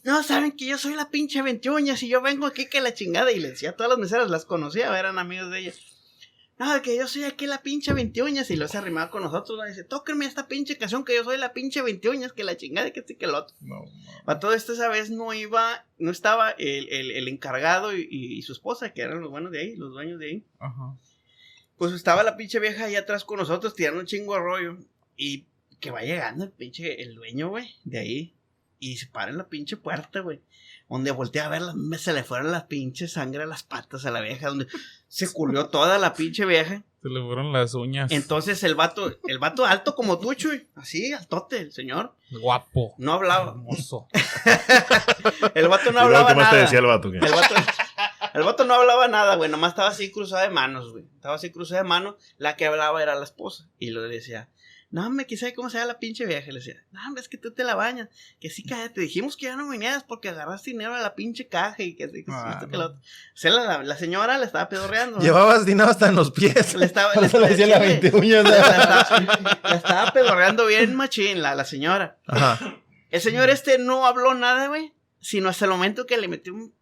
[0.03, 2.93] No, saben que yo soy la pinche 20 uñas y yo vengo aquí que la
[2.93, 3.31] chingada.
[3.31, 5.73] Y le decía a todas las meseras, las conocía, eran amigos de ella.
[6.57, 8.49] No, que yo soy aquí la pinche 20 uñas.
[8.51, 9.57] Y luego se arrimaba con nosotros.
[9.57, 9.65] ¿no?
[9.65, 12.91] Dice, tóquenme esta pinche canción que yo soy la pinche 20 uñas, que la chingada,
[12.91, 13.55] que este que el otro.
[13.61, 13.85] No, no.
[14.25, 18.33] A todo esto esa vez no iba, no estaba el, el- el encargado y, y-
[18.37, 20.43] y su esposa, que eran los buenos de ahí, los dueños de ahí.
[20.59, 20.95] Ajá.
[21.77, 24.77] Pues estaba la pinche vieja ahí atrás con nosotros tirando un chingo de rollo.
[25.17, 25.45] Y
[25.81, 28.35] que va llegando el pinche, el dueño, güey, de ahí.
[28.79, 30.41] Y se para en la pinche puerta, güey.
[30.89, 34.21] Donde voltea a verla, se le fueron las pinches sangre a las patas a la
[34.21, 34.67] vieja, donde
[35.07, 36.83] se culió toda la pinche vieja.
[37.01, 38.11] Se le fueron las uñas.
[38.11, 42.95] Entonces el vato, el vato alto como tú, Chuy, así, altote, el señor, Guapo.
[42.97, 43.51] no hablaba.
[43.51, 44.07] Hermoso.
[45.55, 46.69] El vato no hablaba nada.
[46.69, 47.09] el vato?
[47.09, 47.55] El vato,
[48.33, 49.49] el vato no hablaba nada, güey.
[49.49, 51.05] Nomás estaba así cruzada de manos, güey.
[51.15, 52.15] Estaba así cruzada de manos.
[52.37, 53.67] La que hablaba era la esposa.
[53.79, 54.49] Y lo decía,
[54.91, 56.49] no, me quise cómo se llama la pinche vieja.
[56.49, 58.09] Y le decía, no, hombre, es que tú te la bañas.
[58.41, 58.99] Que sí, cállate.
[59.01, 62.25] Dijimos que ya no vinieras porque agarraste dinero de la pinche caja y que, sí,
[62.25, 62.77] que, Ah, que no.
[62.77, 62.99] lo otro.
[62.99, 65.19] O sea, la, la señora le estaba pedorreando.
[65.19, 66.75] Llevabas dinero hasta en los pies.
[66.75, 68.43] Le estaba, eso le decía la sí, 20 uñas.
[68.43, 72.17] la estaba, la estaba pedorreando bien machín la, la señora.
[72.27, 72.77] Ajá.
[73.09, 74.93] El señor este no habló nada, güey.
[75.21, 76.73] Sino hasta el momento que le metió un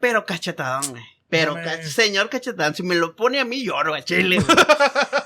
[0.00, 1.02] pero cachetadón, güey.
[1.30, 4.56] Pero, ca- señor cachetadón, si me lo pone a mí, lloro a chile, güey.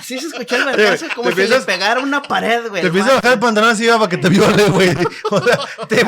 [0.00, 2.80] Así se escuchó el vergazo, como te si le empiezas- pegara una pared, güey.
[2.82, 4.90] Te empieza a bajar el pantalón así para que te viole, güey.
[5.30, 6.04] O sea, te,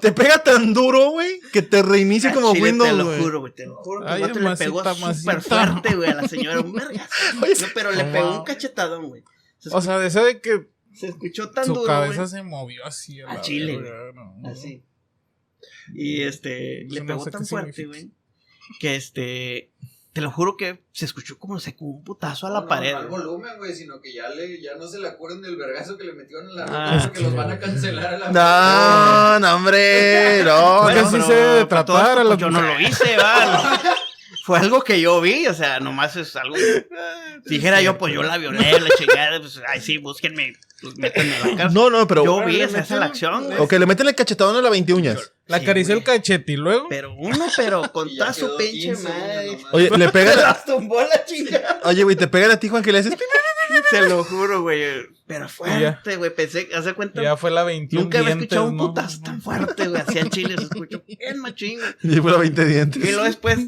[0.00, 3.18] te pega tan duro, güey, que te reinicia como chile, Windows, Te lo güey.
[3.20, 4.06] juro, güey, te lo juro.
[4.06, 4.82] que Ay, el le pegó
[5.14, 6.60] súper fuerte, güey, a la señora.
[6.60, 7.08] Un vergazo.
[7.42, 9.22] Oye, No, pero le no pegó un cachetadón, güey.
[9.58, 12.28] Se, O sea, de eso de que se escuchó tan su duro, cabeza güey.
[12.28, 13.20] se movió así.
[13.20, 14.48] A la chile, verga, no.
[14.48, 14.82] Así.
[15.94, 18.10] Y este, Eso le no pegó sé tan fuerte, güey,
[18.78, 19.70] que este,
[20.12, 22.92] te lo juro que se escuchó como se un putazo a No, la no, pared.
[22.92, 23.22] No al güey.
[23.22, 26.12] volumen, güey, sino que ya, le, ya no se le acuerden del vergazo que le
[26.14, 30.42] metieron en la Ah, porque los van a cancelar a la No, no, hombre.
[30.44, 31.10] No, Bueno, no.
[31.10, 33.46] sí pero se tratar a pues, yo no lo hice, va.
[33.46, 33.90] no.
[34.44, 36.56] Fue algo que yo vi, o sea, nomás es algo.
[36.56, 41.54] Si dijera yo, pues yo la violé, la chingada, pues, ay, sí, búsquenme, pues a
[41.56, 41.68] la.
[41.70, 42.24] No, no, pero.
[42.24, 43.58] yo vi esa, esa la acción, güey.
[43.58, 45.32] O que le meten el cachetadón a la 20 uñas.
[45.46, 46.16] La Sí, acarició el güey.
[46.18, 46.86] cachete y luego.
[46.88, 49.46] Pero uno, pero con Y ya toda su quedó pinche 15 uñas madre.
[49.56, 49.74] nomás.
[49.74, 50.34] Oye, le Se pega.
[50.36, 51.80] las tumbó la chingada.
[51.84, 53.14] Oye, güey, te pegan a ti, Juan, que le haces.
[53.90, 54.82] Te lo juro, güey.
[55.26, 56.34] Pero fuerte, güey.
[56.34, 57.22] Pensé, hace cuenta.
[57.22, 58.88] Ya fue la 21 Nunca había dientes, escuchado un ¿no?
[58.88, 60.00] putazo tan fuerte, güey.
[60.02, 62.16] Hacia el chile se escuchó bien machín, güey.
[62.16, 63.04] Y fue la 20 dientes.
[63.04, 63.58] Y luego después.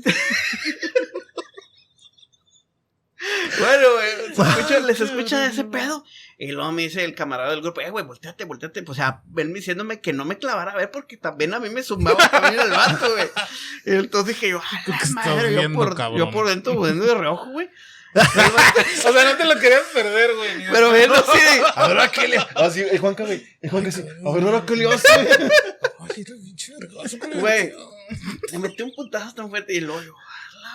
[3.59, 4.49] Bueno, güey.
[4.49, 6.05] escucha, les escucha ese pedo.
[6.39, 8.83] Y luego me dice el camarada del grupo, eh, güey, volteate, volteate.
[8.83, 11.71] Pues, o sea, ven diciéndome que no me clavara a ver, porque también a mí
[11.71, 13.29] me sumaba también el vato, güey.
[13.87, 16.19] Y entonces dije yo, a ¿Qué la madre, yo viendo, por, cabrón?
[16.19, 17.69] yo por dentro, volviendo de reojo, güey.
[18.15, 20.67] O sea, no te lo querías perder, güey.
[20.71, 23.43] Pero viendo así de, A ver, ¿a qué le Así, el Juanca, güey.
[23.61, 24.03] El Juanca así.
[24.03, 24.97] A ver, ¿ahora qué le le
[27.41, 27.73] Güey.
[28.53, 30.15] me metí un putazo tan fuerte y luego yo,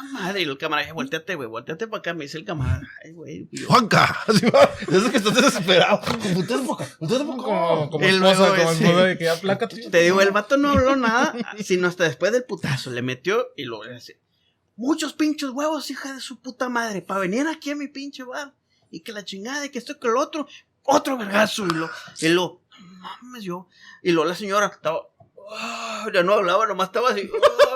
[0.03, 0.41] madre.
[0.41, 2.13] Y el camarada volteate, güey, volteate para acá.
[2.13, 3.49] Me dice el camarada, ay, güey.
[3.67, 4.17] Juanca.
[4.27, 4.69] Así va.
[4.91, 6.01] Eso que estás desesperado.
[6.33, 6.95] Volteate para acá.
[6.99, 7.43] Volteate para acá.
[7.43, 8.83] Como, como El esposa, como ese.
[8.83, 9.67] esposa de que ya placa.
[9.67, 11.33] Te digo, el vato no habló nada,
[11.63, 12.91] sino hasta después del putazo.
[12.91, 14.19] Le metió y luego le dice,
[14.75, 18.53] muchos pinches huevos, hija de su puta madre, para venir aquí a mi pinche bar.
[18.89, 20.47] Y que la chingada, y que esto, que el otro,
[20.83, 21.65] otro vergazo.
[21.65, 21.89] Y lo,
[22.21, 23.67] y lo, no mames, yo.
[24.01, 25.01] Y luego la señora estaba,
[25.51, 27.29] ah, ya no hablaba, nomás estaba así.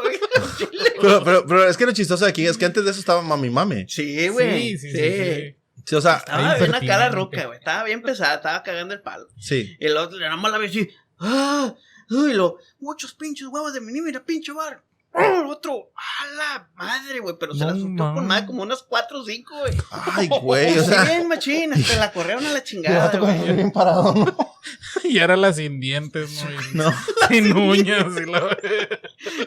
[0.06, 0.18] "Ay,
[0.58, 0.94] chile".
[1.02, 3.22] Pero, pero, pero es que lo chistoso de aquí es que antes de eso estaba
[3.24, 3.86] mami mami.
[3.88, 4.78] Sí, güey.
[4.78, 5.56] Sí, sí, sí, sí.
[5.84, 7.58] Sí, o sea, Estaba bien la cara roca, güey.
[7.58, 9.28] Estaba bien pesada, estaba cagando el palo.
[9.40, 9.76] sí.
[9.80, 10.88] Y el otro le nada más la ve así.
[11.20, 11.74] ¡Ah!
[12.10, 12.58] ¡Ay, lo!
[12.80, 14.84] Muchos pinches huevos de mi mira, pinche bar.
[15.14, 15.92] ¡Oh, otro!
[15.96, 17.36] ¡A la madre, güey!
[17.40, 19.74] Pero se la soltó con más, como unas 4 o 5, güey.
[19.92, 20.78] Ay, güey.
[20.80, 21.04] O sea.
[21.04, 21.74] Bien, machín.
[21.74, 23.54] Hasta la corrieron a la chingada, güey.
[23.54, 24.56] bien parado, ¿no?
[25.04, 26.86] Y era la sin dientes, ¿no?
[26.90, 26.96] No.
[27.28, 28.06] Sin uñas.
[28.16, 28.58] Y la...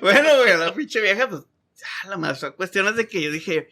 [0.01, 1.43] Bueno, güey, la pinche vieja, pues.
[2.03, 2.41] ah, la más.
[2.41, 3.69] Son cuestiones de que yo dije.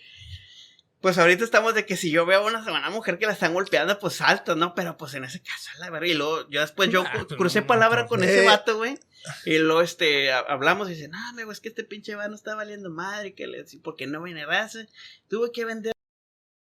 [1.00, 3.52] Pues ahorita estamos de que si yo veo a una semana mujer que la están
[3.54, 4.72] golpeando, pues salto, ¿no?
[4.76, 6.06] Pero pues en ese caso, a la verga.
[6.06, 8.46] Y luego, yo después yo pero crucé no, palabra no, con ese Eh.
[8.46, 8.96] vato, güey.
[9.44, 12.36] Y luego, este, ha- hablamos y dice, no, amigo, es que este pinche bar no
[12.36, 14.80] está valiendo madre, que le porque no viene raza.
[15.28, 15.92] Tuve que vender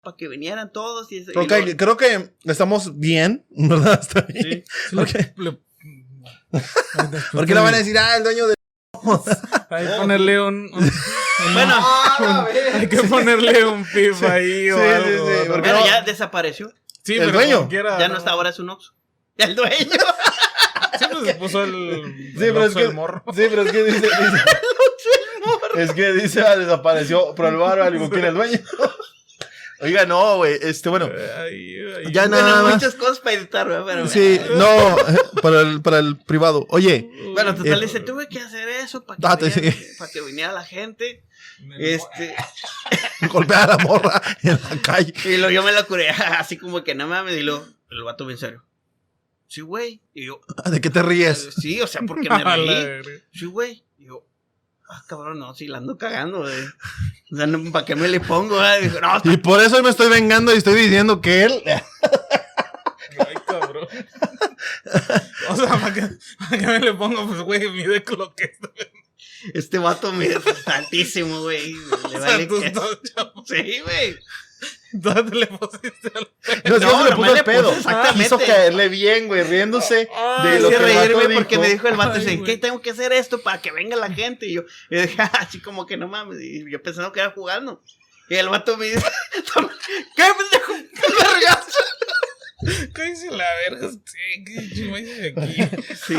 [0.03, 1.11] para que vinieran todos.
[1.12, 4.01] Y, eso- y Ok, luego- creo que estamos bien, ¿verdad?
[4.01, 4.64] Está bien.
[4.90, 4.96] Sí.
[4.96, 5.11] Ok.
[5.36, 5.59] Le-
[7.32, 8.55] ¿Por qué le van a decir, ah, el dueño de.
[9.70, 10.55] Hay que ponerle un.
[10.72, 11.74] un- un- Bueno,
[12.74, 15.26] hay que ponerle un pif ahí o Sí, sí, algo.
[15.26, 15.53] sí, ¿no?
[15.55, 16.74] porque bueno, no- ya desapareció.
[17.03, 17.68] Sí, ¿El pero dueño?
[17.68, 18.94] quiera, Ya no está, ahora es un Oxxo.
[19.38, 19.76] El dueño.
[21.01, 22.32] Sí, pues se puso el.
[22.32, 22.82] Sí, pero es que.
[22.82, 23.22] el morro.
[23.34, 24.01] Sí, pero es que dice.
[24.01, 24.44] dice-
[25.76, 28.59] es que dice, ah, desapareció bar, algo quiere el dueño.
[29.82, 30.59] Oiga, no, güey.
[30.61, 31.09] Este, bueno.
[31.38, 32.12] Ay, ay.
[32.12, 32.74] Ya Bueno, nada más.
[32.74, 34.07] muchas cosas para editar, güey, pero.
[34.09, 34.96] Sí, no,
[35.42, 36.66] para el, para el privado.
[36.68, 39.86] Oye, Bueno, total, Eh, dice, tuve que hacer eso para que, Date, viniera- sí.
[39.98, 41.24] para que viniera la gente.
[41.78, 42.34] Este,
[43.28, 45.12] golpear a la morra en la calle.
[45.24, 48.24] y luego yo me la curé así como que no mames, y luego el vato
[48.26, 48.62] bien serio.
[49.51, 50.01] Sí, güey.
[50.14, 50.40] Y yo,
[50.70, 51.51] ¿De qué te ríes?
[51.61, 53.03] sí, o sea, porque me reí.
[53.32, 53.82] Sí, güey.
[53.98, 54.24] Y yo,
[54.88, 56.64] ah, cabrón, no, sí, la ando cagando, güey.
[57.32, 58.61] O sea, no, ¿para qué me le pongo?
[58.61, 61.62] no, Y por eso me estoy vengando y estoy diciendo que él.
[61.66, 63.88] Ay, cabrón.
[65.48, 67.26] O sea, ¿para qué, para qué me le pongo?
[67.26, 68.57] Pues, güey, mide con lo que
[69.55, 70.38] este vato es
[70.68, 71.72] altísimo, güey.
[71.72, 73.44] Le O sea, vale tú que- estás chavo.
[73.46, 74.16] Sí, güey.
[74.93, 76.28] ¿Dónde le pusiste al
[76.64, 77.72] No, es que No, se le puso el pedo.
[77.72, 78.22] exactamente.
[78.22, 81.61] Quiso caerle bien, güey, riéndose Ay, de lo que el reírme porque dijo.
[81.62, 82.43] me dijo el vato, dice.
[82.43, 84.47] ¿qué tengo que hacer esto para que venga la gente?
[84.47, 86.41] Y yo, y yo dije, "Ah, así como que no mames.
[86.41, 87.82] Y yo pensando que era jugando.
[88.28, 90.72] Y el vato me dice, ¿qué pendejo?
[91.36, 92.91] ¿Qué?
[92.93, 93.91] Cállese la verga.
[93.91, 94.74] Sí, qué aquí.
[94.74, 95.07] Sí, güey.
[96.07, 96.14] Sí,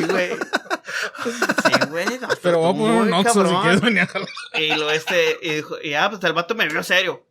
[1.89, 2.05] güey.
[2.19, 4.27] no, Pero voy a poner un oxo si quieres venir a jalar.
[4.55, 7.25] Y lo este, y dijo, y ah, pues el vato me vio serio.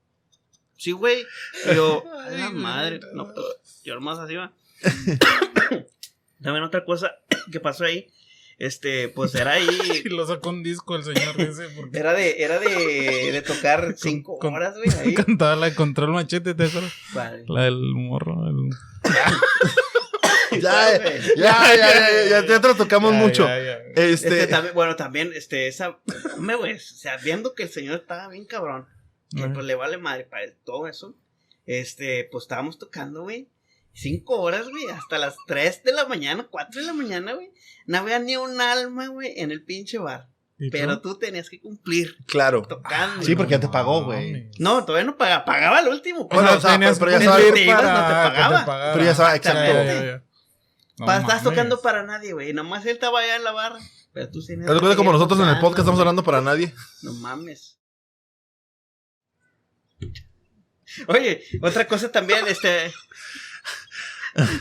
[0.81, 1.27] Sí, güey.
[1.71, 3.01] Y yo, a la Ay, madre.
[3.13, 4.51] No, pues, yo nomás así va.
[6.43, 7.17] También otra cosa
[7.53, 8.09] que pasó ahí,
[8.59, 9.67] este, pues era ahí,
[10.05, 11.69] Y lo sacó un disco el señor ese.
[11.77, 15.15] Porque era de, era de, de tocar cinco con- horas, güey, ahí.
[15.15, 16.93] cantaba la de Control Machete, ¿te acuerdas?
[17.13, 17.45] Vale.
[17.47, 18.49] La del morro.
[18.49, 18.71] El...
[20.61, 23.47] Ya, ya, ya, ya, ya, ya te lo tocamos Ya, mucho.
[23.47, 23.75] ya, ya.
[23.95, 25.99] Este, Este, también, bueno, también, este, esa,
[26.39, 28.87] me güey, o sea, viendo que el señor estaba bien cabrón,
[29.35, 31.15] que pues le vale madre para todo eso,
[31.67, 33.49] este, pues estábamos tocando, güey,
[33.93, 37.51] cinco horas, güey, hasta las tres de la mañana, cuatro de la mañana, güey,
[37.87, 40.29] no había ni un alma, güey, en el pinche bar,
[40.59, 42.63] ¿Y pero tú tenías que cumplir claro.
[42.63, 43.23] tocando.
[43.23, 44.51] Sí, porque ya te pagó, güey.
[44.59, 46.29] No, todavía no pagaba, pagaba el último.
[46.29, 46.39] pues.
[46.43, 48.93] Bueno, o sea, tenías pero ya sabes- Te ibas, no te pagaba.
[48.93, 49.73] Pero ya sabes, exacto.
[49.73, 50.25] Ya, ya, ya.
[50.99, 51.43] No Pa- estabas mames.
[51.45, 53.79] tocando para nadie, güey, nomás él estaba allá en la barra,
[54.13, 56.75] pero tú tenías cuenta como nosotros en el podcast estamos hablando para nadie.
[57.03, 57.79] No mames.
[61.07, 62.93] Oye, otra cosa también, este.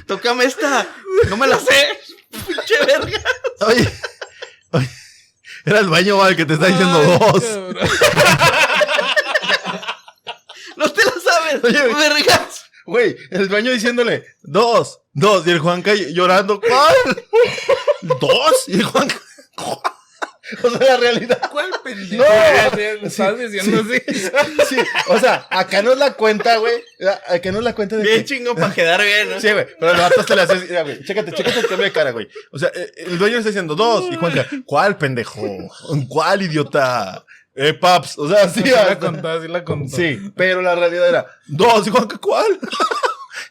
[0.07, 0.87] Tócame esta.
[1.29, 1.99] No me la sé.
[2.47, 3.21] Pinche verga.
[3.61, 3.91] Oye,
[4.71, 4.89] oye,
[5.65, 7.43] era el dueño va, el que te está diciendo Ay, dos.
[7.43, 7.77] cabrón.
[10.77, 11.63] No te la sabes.
[11.63, 12.65] Oye, vergas.
[12.85, 15.45] Güey, el dueño diciéndole dos, dos.
[15.45, 16.95] Y el Juanca llorando, ¿cuál?
[18.01, 18.63] ¿Dos?
[18.67, 19.19] Y el Juanca,
[20.63, 21.41] O sea, la realidad.
[21.51, 22.23] ¿Cuál pendejo?
[22.23, 22.77] No.
[23.01, 24.01] ¿Me estás diciendo así?
[24.69, 24.77] Sí,
[25.07, 26.83] o sea, acá no es la cuenta, güey.
[27.27, 29.39] Acá no es la cuenta de Bien que- chingo para quedar bien, ¿no?
[29.41, 29.67] Sí, güey.
[29.79, 30.55] Pero el vato te le hace.
[30.55, 31.03] Mira, güey.
[31.03, 32.27] Chécate, chécate el cambio de cara, güey.
[32.51, 34.05] O sea, eh, el dueño está diciendo dos.
[34.11, 35.41] Y Juanca, ¿cuál pendejo?
[36.07, 37.23] ¿Cuál idiota?
[37.55, 38.17] Eh, paps.
[38.17, 38.61] O sea, sí.
[38.63, 39.95] Sí la hasta- contó, sí la contó.
[39.95, 41.85] Sí, pero la realidad era dos.
[41.87, 42.59] Y Juanca, ¿cuál?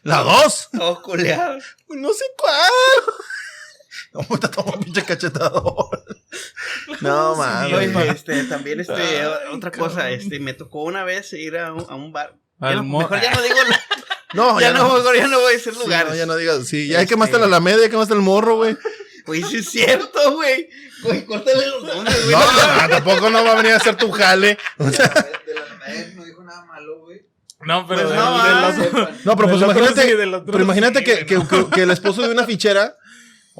[0.03, 0.69] La dos.
[0.71, 1.57] Todo culeado.
[1.89, 2.71] No sé cuál.
[4.13, 5.89] No, puta, toma un pinche cachetador.
[7.01, 7.73] No, mames.
[7.73, 9.21] Oye, este, también, este, Ay,
[9.53, 9.89] otra cabrón.
[9.89, 12.35] cosa, este, me tocó una vez ir a un, a un bar.
[12.59, 13.55] Al Ya no- mejor ya no digo,
[14.33, 16.09] No, ya, no, mejor ya no voy a decir Sí, lugares.
[16.11, 16.67] no, ya no digas.
[16.67, 18.77] Sí, ya Este- quemaste la Alameda, ya quemaste el morro, güey.
[19.25, 20.69] Güey, sí es cierto, güey.
[21.03, 22.35] Güey, córtale los nombres, güey.
[22.35, 24.57] No, no, tampoco no va a venir a hacer tu jale.
[24.77, 27.21] O sea, De la Alameda no dijo nada malo, güey.
[27.61, 28.53] No, pero Pues no, del
[29.05, 29.11] ah.
[29.23, 30.01] no, pero pues imagínate.
[30.01, 31.47] sí, Pero imagínate sí, que, que, no.
[31.47, 32.95] que- que el esposo de una fichera,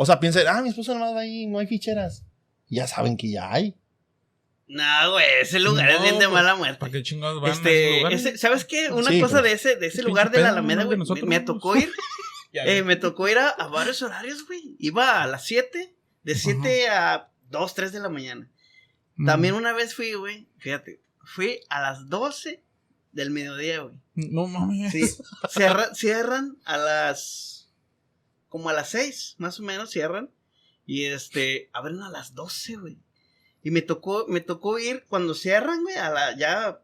[0.01, 2.23] o sea, piensa, ah, mi esposo nomás va ahí, no hay ficheras.
[2.69, 3.75] Ya saben que ya hay.
[4.67, 6.79] No, güey, ese lugar es No, bien de pues, mala muerte.
[6.79, 8.25] ¿Para qué chingados van a Este, esos lugares?
[8.25, 8.91] ese- ¿sabes qué?
[8.91, 9.43] Una Sí, cosa pues.
[9.43, 11.91] de ese, de ese lugar de la Alameda, güey, me, me tocó ir,
[12.53, 14.75] eh, me tocó ir a, a varios horarios, güey.
[14.79, 15.93] Iba a las 7,
[16.23, 18.49] de 7 a 2, 3 de la mañana.
[19.15, 19.25] Mm.
[19.25, 22.63] También una vez fui, güey, fíjate, fui a las 12
[23.11, 23.95] del mediodía, güey.
[24.13, 24.91] No mames.
[24.91, 25.01] Sí,
[25.49, 27.58] cierra- cierran a las,
[28.49, 30.29] como a las 6, más o menos, cierran.
[30.85, 32.97] Y este, abren a las 12, güey.
[33.63, 36.81] Y me tocó, me tocó ir cuando cierran, güey, a la, ya,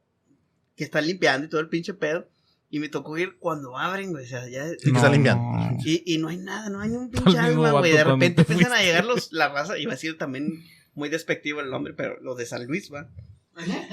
[0.76, 2.30] que están limpiando y todo el pinche pedo.
[2.70, 4.68] Y me tocó ir cuando abren, güey, o sea, ya.
[4.70, 5.44] Sí, que está limpiando.
[5.84, 7.94] Y, y no hay nada, no hay ni un pinche alma, güey.
[7.94, 10.64] De repente te empiezan a llegar los, la raza, iba a decir también
[10.94, 13.10] muy despectivo el nombre, pero los de San Luis, va.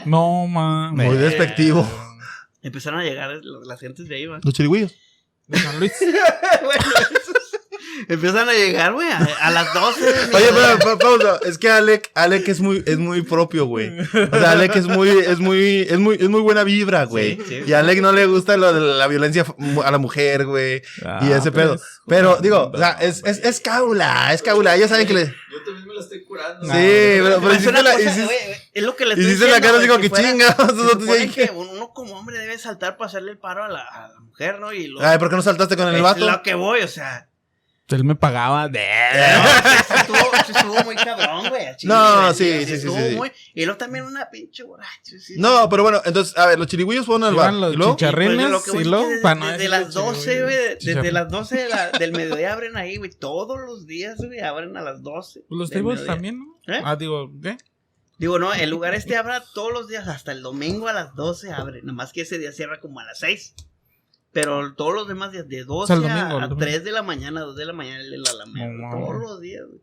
[0.07, 1.07] No mames.
[1.07, 1.89] Muy despectivo.
[2.63, 4.41] Empezaron a llegar las gentes de ahí, va.
[4.43, 4.95] Los chirigüillos.
[5.47, 5.93] De San Luis.
[6.63, 6.85] bueno,
[8.09, 10.01] empiezan a llegar, güey, a, a las 12.
[10.01, 10.49] del Oye,
[10.83, 11.39] pa- pausa.
[11.45, 13.99] Es que Alec, Alec es muy, es muy propio, güey.
[14.01, 14.07] O
[14.39, 17.37] sea, Alec es muy, es muy, es muy, es muy buena vibra, güey.
[17.37, 17.63] Sí, sí.
[17.67, 19.45] Y a Alec no le gusta lo de la violencia
[19.85, 20.77] a la mujer, güey.
[20.77, 21.75] y Ah, ese pero pedo.
[21.77, 24.77] es- Pero, digo, o sea, es, es, es caula, es caula.
[24.77, 25.25] Ya saben que le.
[25.27, 26.65] Yo también me la estoy curando.
[26.65, 28.37] Sí, pero, pero Es hiciste la, cosa, güey,
[28.75, 31.35] es lo que le estoy hiciste la diciendo, cara así como que fuera- chinga.
[31.35, 34.59] que uno como hombre debe saltar para hacerle el paro a la, a la mujer,
[34.59, 34.73] ¿no?
[34.73, 36.29] Y lo, Ay, ¿por qué no saltaste con el es vato?
[36.29, 37.29] lo que voy, o sea.
[37.89, 38.79] Él me pagaba de.
[38.89, 40.17] No, sí, sí estuvo,
[40.47, 41.67] sí estuvo muy cabrón, güey.
[41.83, 43.17] No, sí, sí, sí, estuvo sí, sí.
[43.17, 45.19] muy- Y luego también una pinche borracha.
[45.21, 47.53] sí, No, pero bueno, entonces, a ver, los chirigüillos fueron al bar.
[47.53, 47.97] Los ¿Y luego?
[47.97, 49.15] chicharrines Pues, lo que voy y es luego que
[49.53, 53.11] desde, las que 12, güey, desde las 12 de la- del mediodía abren ahí, güey,
[53.11, 55.41] todos los días, güey, abren a las 12.
[55.49, 56.73] Pues Los tables también, ¿no?
[56.73, 56.81] ¿Eh?
[56.85, 57.59] Ah, digo, ¿qué?
[58.19, 61.53] Digo, no, el lugar este abre todos los días, hasta el domingo a las 12
[61.53, 63.55] abre, nada más que ese día cierra como a las 6.
[64.33, 66.57] Pero todos los demás días, de 12 O sea, el domingo, a, el a domingo.
[66.59, 69.41] 3 de la mañana, 2 de la mañana, el de la Alameda, güey, todos los
[69.41, 69.81] días, güey.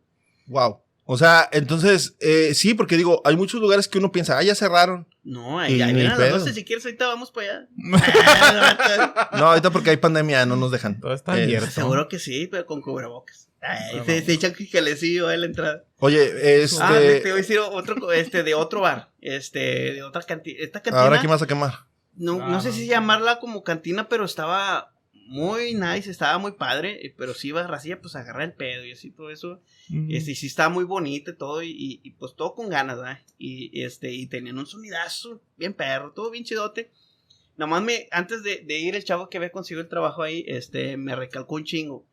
[0.47, 0.81] Wow.
[1.11, 4.53] O sea, entonces, eh, sí, porque digo, hay muchos lugares que uno piensa, ah, ya
[4.53, 5.07] cerraron.
[5.23, 6.37] No, Y ahí, ahí a las pedo.
[6.39, 7.67] 12, si quieres, ahorita vamos para allá.
[9.33, 10.99] No, ahorita porque hay pandemia, no nos dejan.
[10.99, 11.71] Todo está Eh, abierto.
[11.71, 13.47] Seguro que sí, pero con cubrebocas.
[13.61, 15.83] Ay, se, se echan jicalecillo a la entrada.
[15.97, 16.77] Oye, este.
[16.81, 20.59] Ah, te te voy a decir otro, este, de otro bar, este, de otra cantina.
[20.61, 21.73] Esta cantina, Ahora, ¿qué vas a quemar?
[22.19, 27.13] No, no sé si llamarla como cantina, pero estaba muy nice, estaba muy padre, eh,
[27.17, 29.61] pero sí iba racía, pues agarrar el pedo y así todo eso.
[29.89, 30.11] Mm.
[30.11, 33.19] Este, y sí estaba muy bonito y todo, y, y- pues todo con ganas, ¿verdad?
[33.37, 36.91] Y este, y tenían un sonidazo, bien perro, todo bien chidote.
[37.57, 40.97] Nomás me, antes de, de ir el chavo que había conseguido el trabajo ahí, este,
[40.97, 42.05] me recalcó un chingo.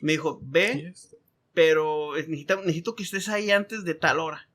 [0.00, 1.16] Me dijo, ve, Sí,
[1.54, 4.48] pero es- necesita- necesito que estés ahí antes de tal hora.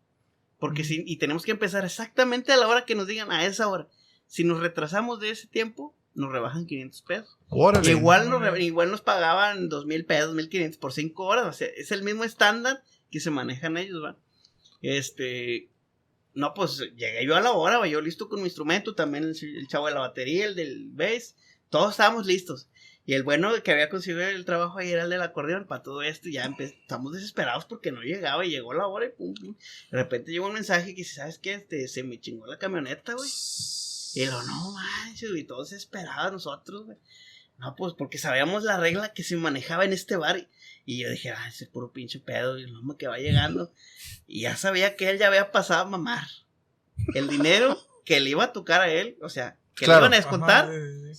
[0.60, 3.68] Porque si, y tenemos que empezar exactamente a la hora que nos digan a esa
[3.68, 3.88] hora.
[4.32, 7.38] Si nos retrasamos de ese tiempo, nos rebajan 500 pesos.
[7.50, 7.92] Órale.
[7.92, 11.48] Igual nos, igual nos pagaban 2 mil pesos, 1500 por 5 horas.
[11.48, 14.18] O sea, es el mismo estándar que se manejan ellos, ¿va?
[14.82, 15.68] Este.
[16.34, 17.88] No, pues llegué yo a la hora, ¿va?
[17.90, 21.36] yo listo con mi instrumento, también el, el chavo de la batería, el del bass,
[21.70, 22.70] todos estábamos listos.
[23.06, 26.04] Y el bueno que había conseguido el trabajo ahí era el del acordeón para todo
[26.04, 26.30] esto.
[26.30, 29.58] Y ya estamos desesperados porque no llegaba y llegó la hora y pum, pum.
[29.92, 31.56] De repente llegó un mensaje que dice, ¿sabes qué?
[31.56, 33.30] Este, se me chingó la camioneta, güey.
[34.14, 36.98] Y lo, no manches, y todos esperaban nosotros, güey.
[37.58, 40.48] No, pues porque sabíamos la regla que se manejaba en este bar.
[40.86, 43.72] Y yo dije, ah, ese es puro pinche pedo, y el hombre que va llegando.
[44.28, 46.28] Y ya sabía que él ya había pasado a mamar.
[47.14, 50.02] El dinero que le iba a tocar a él, o sea, que Claro.
[50.02, 50.74] le iban a descontar, Ajá,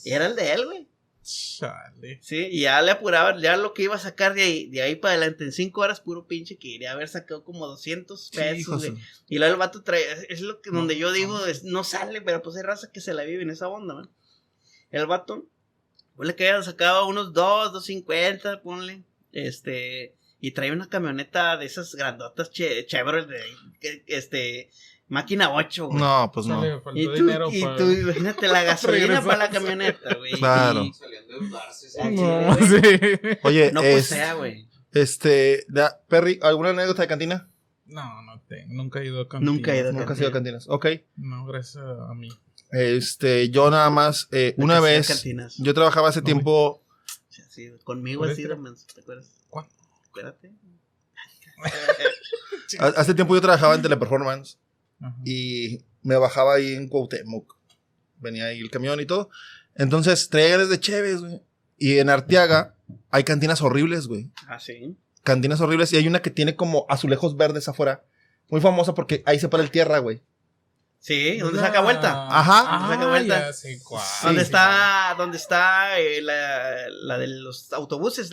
[0.05, 0.89] era el de él, güey.
[1.23, 2.19] Chale.
[2.23, 4.97] Sí, y ya le apuraba, ya lo que iba a sacar de ahí, de ahí
[4.97, 8.83] para adelante en cinco horas, puro pinche que iría a haber sacado como 200 pesos,
[8.83, 8.95] de-
[9.29, 12.21] Y luego el vato trae, es, lo que donde No, yo digo, es, no sale,
[12.23, 14.11] pero pues hay raza que se la vive en esa onda, man.
[14.91, 15.47] El vato,
[16.17, 21.95] ponle que haya sacado unos 2, 250, ponle, este, y traía una camioneta de esas
[21.95, 24.71] grandotas che, Chevrolet de este
[25.09, 25.99] máquina 8, güey.
[26.01, 26.65] No, pues no.
[26.95, 30.33] Y tú, dinero y tú, imagínate la gasolina para la camioneta, güey.
[30.33, 30.85] Claro.
[30.85, 30.93] Y-
[31.71, 31.99] Sí.
[32.11, 33.39] No, sí.
[33.43, 34.69] Oye, no es- pues sea, güey.
[34.93, 37.49] este, da- Perry, ¿alguna anécdota de cantina?
[37.87, 38.73] No, no tengo.
[38.75, 39.53] Nunca he ido a cantina.
[39.53, 40.23] Nunca he ido a Nunca has cantina.
[40.25, 40.67] ido a cantinas.
[40.69, 40.87] Ok.
[41.17, 42.29] No, gracias a mí.
[42.71, 45.57] Este, yo nada más, eh, una vez, cantinas.
[45.59, 46.83] yo trabajaba hace No, tiempo,
[47.29, 49.31] Sí, sí, conmigo de menso, ¿te acuerdas?
[49.49, 49.71] ¿Cuándo?
[50.09, 50.53] Acuérdate.
[52.79, 54.59] ha- hace tiempo yo trabajaba en Teleperformance
[55.01, 55.17] Ajá.
[55.25, 57.57] y me bajaba ahí en Cuauhtémoc.
[58.19, 59.31] Venía ahí el camión y todo.
[59.77, 61.41] Entonces, traía desde Chévez, güey.
[61.79, 62.75] Y en Arteaga
[63.11, 64.31] hay cantinas horribles, güey.
[64.49, 64.97] Ah, sí.
[65.25, 68.05] Cantinas horribles y hay una que tiene como azulejos verdes afuera.
[68.49, 70.23] Muy famosa porque ahí se para el tierra, güey.
[71.01, 72.29] Sí, ¿dónde La- saca vuelta?
[72.29, 72.65] Ajá.
[72.69, 73.41] Ah, Saca vuelta.
[73.47, 74.05] ya sé cuál.
[74.05, 74.27] Sí.
[74.27, 78.31] ¿Dónde está, dónde está eh, la, la de los autobuses?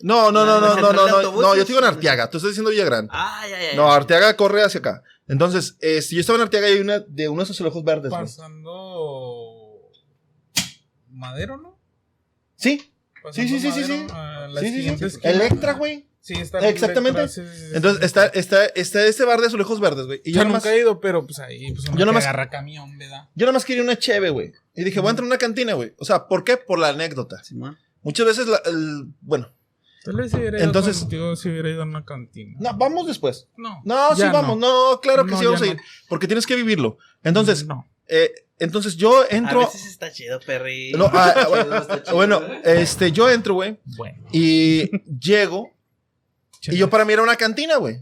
[0.00, 2.50] No, no, no, La no, no, no, no, no, yo digo en Arteaga, tú estás
[2.50, 3.08] diciendo Villagrán.
[3.12, 3.76] Ah, ya, ya.
[3.76, 5.02] No, Arteaga corre hacia acá.
[5.28, 8.22] Entonces, eh, si yo estaba en Arteaga y hay una de unos azulejos verdes, güey.
[8.22, 9.23] Pasando.
[11.28, 11.78] Madero, ¿no?
[12.56, 12.90] Sí,
[13.32, 14.06] Sí, sí, sí, sí, sí.
[14.98, 15.18] sí, sí.
[15.22, 16.06] Electra, güey.
[16.20, 17.20] Sí, está Exactamente.
[17.20, 18.04] Electra, sí, sí, sí, Entonces sí.
[18.06, 20.20] está, está, está este bar de azulejos verdes, güey.
[20.24, 22.96] Y Yo yo nunca he ido, pero pues ahí, pues uno Yo nomás- agarra camión,
[22.98, 23.28] ¿verdad?
[23.34, 24.52] yo nomás quería una cheve, güey.
[24.74, 25.94] Y dije, voy a entrar a una cantina, güey.
[25.98, 26.56] O sea, ¿por qué?
[26.58, 27.42] Por la anécdota.
[28.02, 29.50] Muchas veces, la- el- bueno,
[30.04, 32.58] Tal vez si hubiera ido Entonces- contigo, si hubiera ido a una cantina.
[32.60, 33.48] no, vamos después.
[33.56, 33.80] No.
[33.86, 34.58] No, sí, vamos.
[34.58, 35.78] No, claro que No, sí vamos a ir.
[36.10, 36.98] Porque tienes que vivirlo.
[37.22, 37.88] Entonces, no.
[38.06, 39.62] eh, entonces yo entro.
[39.62, 40.92] A veces está chido, Perry.
[40.92, 43.78] No, ah, ah, bueno, Chido, está chido, bueno, este, yo entro, güey.
[43.96, 44.24] Bueno.
[44.32, 45.70] Y llego.
[46.62, 48.00] Y yo para mí era una cantina, güey.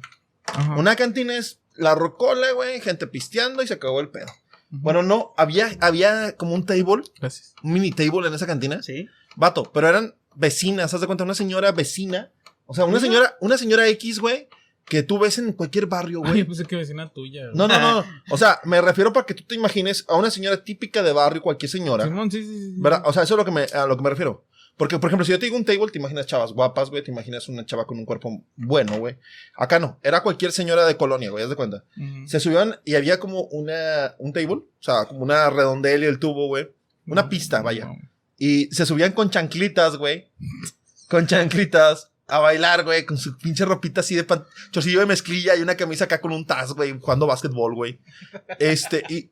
[0.76, 4.26] Una cantina es la rocola, güey, gente pisteando y se acabó el pedo.
[4.70, 7.54] Bueno, no, había, había como un table, Gracias.
[7.62, 8.82] un mini table en esa cantina.
[8.82, 9.06] Sí.
[9.36, 12.30] Vato, pero eran vecinas, haz de cuenta, una señora vecina.
[12.66, 14.48] O sea, una señora, una señora X, güey,
[14.84, 16.44] que tú ves en cualquier barrio, Ay, güey.
[16.44, 17.44] pensé que vecina tuya.
[17.46, 17.56] güey.
[17.56, 18.04] No, no, no.
[18.30, 21.40] O sea, me refiero para que tú te imagines a una señora típica de barrio,
[21.42, 22.04] cualquier señora.
[22.04, 22.74] Simón, sí, sí, sí.
[22.78, 23.02] ¿Verdad?
[23.06, 24.44] O sea, eso es lo que me, a lo que me refiero.
[24.76, 27.10] Porque, por ejemplo, si yo te digo un table, te imaginas chavas guapas, güey, te
[27.10, 29.16] imaginas una chava con un cuerpo bueno, güey.
[29.54, 31.84] Acá no, era cualquier señora de colonia, güey, haz de cuenta.
[32.26, 36.18] Se subían y había como una, un table, o sea, como una redondel y el
[36.18, 36.68] tubo, güey.
[37.06, 37.88] Una pista, vaya.
[38.38, 40.28] Y se subían con chanclitas, güey.
[41.08, 45.56] Con chanclitas a bailar, güey, con su pinche ropita así de pan- chorcillo de mezclilla
[45.56, 47.98] y una camisa acá con un taz, güey, jugando básquetbol, güey.
[48.58, 49.30] Este, y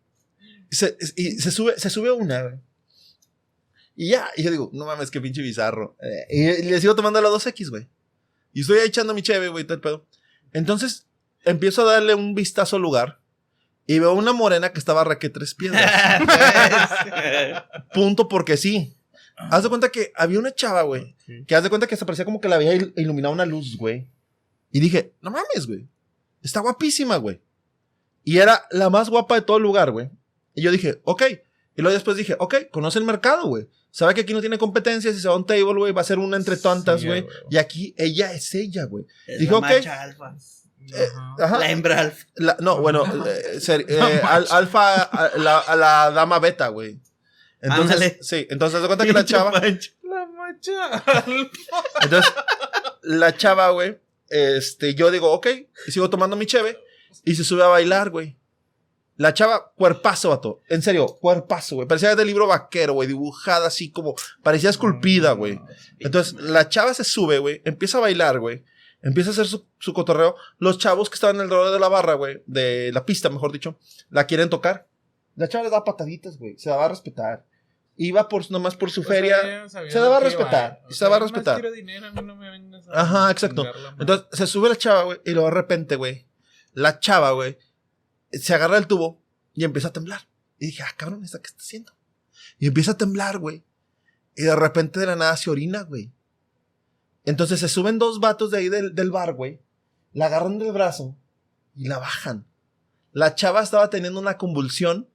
[0.71, 2.55] se, y se sube, se sube una, güey.
[3.97, 5.97] Y ya, y yo digo, no mames, qué pinche bizarro.
[6.01, 7.89] Eh, y le sigo tomando la 2X, güey.
[8.53, 10.07] Y estoy ahí echando mi cheve, güey, todo el pedo.
[10.53, 11.07] Entonces,
[11.45, 13.21] empiezo a darle un vistazo al lugar
[13.87, 15.91] y veo una morena que estaba raque tres piedras.
[17.95, 18.97] Punto porque sí.
[19.51, 21.47] Haz de cuenta que había una chava, güey, Ok.
[21.47, 23.76] que haz de cuenta que se parecía como que la había il- iluminado una luz,
[23.76, 24.09] güey.
[24.70, 25.88] Y dije, no mames, güey.
[26.43, 27.41] Está guapísima, güey.
[28.24, 30.11] Y era la más guapa de todo el lugar, güey.
[30.55, 31.22] Y yo dije, ok.
[31.76, 33.68] Y luego después dije, ok, conoce el mercado, güey.
[33.91, 35.12] Sabe que aquí no tiene competencia.
[35.12, 37.22] Si se va a un table, güey, va a ser una entre tantas, Sí, güey.
[37.22, 37.34] güey.
[37.51, 39.05] y aquí ella es ella, güey.
[39.26, 39.62] La ok.
[39.62, 40.36] macha alfa.
[40.93, 41.34] Ajá.
[41.38, 41.59] Ajá.
[41.59, 42.26] La hembra alfa.
[42.36, 47.01] La- no, bueno, eh, ser- eh, al- alfa, a- la, a la dama beta, güey.
[47.63, 48.19] Entonces, Ándale.
[48.23, 51.05] sí, entonces de cuenta que la chava, La macha.
[52.03, 52.33] entonces,
[53.03, 53.99] la chava, güey,
[54.29, 55.47] este, yo digo, ok,
[55.87, 56.79] y sigo tomando mi cheve,
[57.25, 58.37] y se sube a bailar, güey.
[59.17, 60.63] La chava, cuerpazo, vato.
[60.71, 61.87] En serio, cuerpazo, güey.
[61.87, 65.61] Parecía del libro vaquero, güey, dibujada así como, parecía esculpida, güey.
[65.99, 68.65] Entonces, la chava se sube, güey, empieza a bailar, güey.
[69.03, 70.37] Empieza a hacer su, su cotorreo.
[70.59, 74.27] Los chavos que estaban alrededor de la barra, güey, de la pista, mejor dicho, la
[74.27, 74.89] quieren tocar.
[75.37, 76.59] La chava le da pataditas, güey.
[76.59, 77.45] Se la va a respetar.
[77.97, 79.68] Iba por, nomás por su feria.
[79.68, 81.62] se daba a respetar, se daba a respetar.
[82.93, 83.64] Ajá, exacto.
[83.99, 86.26] Entonces, se sube la chava, güey, y luego de repente, güey,
[86.72, 87.59] la chava, güey,
[88.32, 89.22] se agarra el tubo
[89.53, 90.28] y empieza a temblar.
[90.59, 91.93] Y dije, ah, cabrón, ¿esta qué está haciendo?
[92.59, 93.64] Y empieza a temblar, güey.
[94.34, 96.12] Y de repente de la nada se orina, güey.
[97.24, 99.61] Entonces se suben dos vatos de ahí del, del bar, güey.
[100.12, 101.18] La agarran del brazo
[101.74, 102.47] y la bajan.
[103.12, 105.10] La chava estaba teniendo una convulsión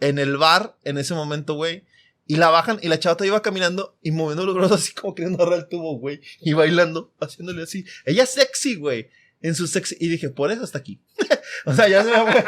[0.00, 1.84] en el bar en ese momento, güey.
[2.26, 5.14] Y la bajan y la chava te iba caminando y moviendo los brazos así como
[5.14, 6.20] queriendo agarrar el tubo, güey.
[6.40, 7.84] Y bailando, haciéndole así.
[8.04, 9.10] Ella sexy, güey.
[9.42, 9.96] En su sexy.
[10.00, 11.00] Y dije, por eso está aquí.
[11.66, 12.44] o sea, ya se me fue,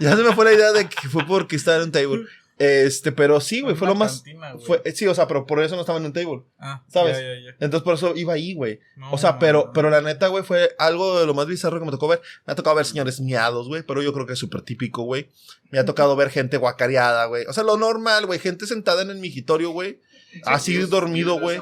[0.00, 2.26] ya se me fue la idea de que fue porque estaba en un table.
[2.60, 4.16] Este, pero sí, güey, fue lo más.
[4.20, 4.64] cantina, güey.
[4.66, 6.42] Fue, sí, o sea, pero por eso no estaba en un table.
[6.58, 7.16] Ah, ¿sabes?
[7.16, 7.50] ya, ya, ya.
[7.58, 8.80] Entonces por eso iba ahí, güey.
[8.96, 9.72] No, O sea, no, pero, no.
[9.72, 12.20] pero la neta, güey, fue algo de lo más bizarro que me tocó ver.
[12.46, 15.30] Me ha tocado ver señores miados, güey, pero yo creo que es súper típico, güey.
[15.70, 17.46] Me ha tocado ver gente guacareada, güey.
[17.46, 18.38] O sea, lo normal, güey.
[18.38, 19.98] Gente sentada en el migitorio, güey.
[20.44, 21.60] Así Dios, dormido, güey.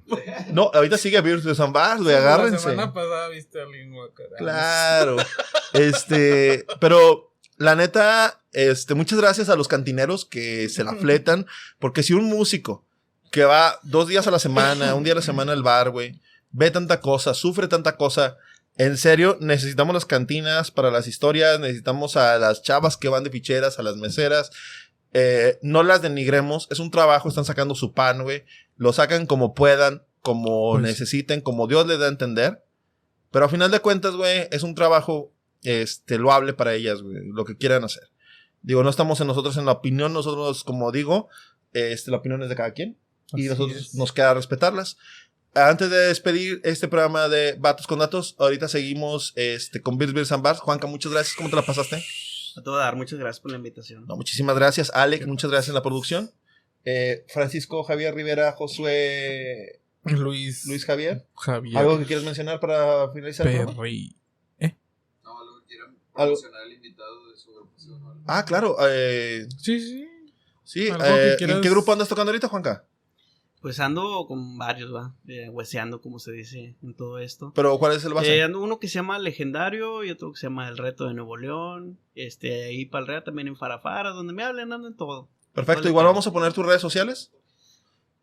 [0.52, 2.14] No, ahorita sigue Virus de San Bars, güey.
[2.14, 2.58] La Agárrense.
[2.58, 3.94] semana pasada viste a alguien.
[4.38, 5.16] Claro.
[5.72, 7.29] Este, pero
[7.60, 11.46] la neta, este, muchas gracias a los cantineros que se la fletan,
[11.78, 12.86] porque si un músico
[13.30, 16.22] que va dos días a la semana, un día a la semana al bar, güey,
[16.52, 18.38] ve tanta cosa, sufre tanta cosa,
[18.78, 23.30] en serio, necesitamos las cantinas para las historias, necesitamos a las chavas que van de
[23.30, 24.50] ficheras, a las meseras.
[25.12, 28.44] Eh, no las denigremos, es un trabajo, están sacando su pan, güey.
[28.78, 32.64] Lo sacan como puedan, como Pues- necesiten, como Dios les da a entender.
[33.30, 35.30] Pero a final de cuentas, güey, es un trabajo
[35.62, 38.04] este, loable para ellas, güey, lo que quieran hacer.
[38.62, 41.28] Digo, no estamos en nosotros en la opinión, nosotros, como digo,
[41.72, 42.98] este, la opinión es de cada quien
[43.32, 43.94] y Así nosotros es.
[43.94, 44.96] nos queda respetarlas.
[45.54, 50.30] Antes de despedir este programa de Vatos con Datos, ahorita seguimos este, con Bills Bills
[50.32, 50.60] and Bars.
[50.60, 51.36] Juanca, muchas gracias.
[51.36, 52.02] ¿Cómo te la pasaste?
[52.56, 54.06] A todo dar, muchas gracias por la invitación.
[54.06, 54.90] No, muchísimas gracias.
[54.94, 56.30] Alec, muchas gracias en la producción.
[56.84, 61.26] Eh, Francisco Javier Rivera, Josué Luis, Luis Javier.
[61.34, 63.46] Javier ¿Algo que quieras mencionar para finalizar?
[63.46, 63.76] el programa?
[63.76, 64.16] Perry.
[65.24, 68.02] No, algo que quieran Algo- promocionar al invitado de su agrupación.
[68.04, 68.22] o algo.
[68.26, 68.76] Ah, claro.
[68.88, 70.08] eh, Sí, sí.
[70.64, 70.88] sí.
[70.88, 72.84] Eh, que ¿En qué grupo andas tocando ahorita, Juanca?
[73.60, 77.52] Pues ando con varios, va, eh, hueseando, como se dice en todo esto.
[77.54, 78.34] Pero ¿cuál es el base?
[78.38, 81.12] Eh, ando uno que se llama Legendario y otro que se llama El Reto de
[81.12, 81.98] Nuevo León.
[82.14, 85.28] Este, ahí para el Rea también en Farafara, donde me hablen, ando en todo.
[85.52, 85.82] Perfecto.
[85.82, 87.32] ¿cuál Igual vamos a poner tus redes sociales.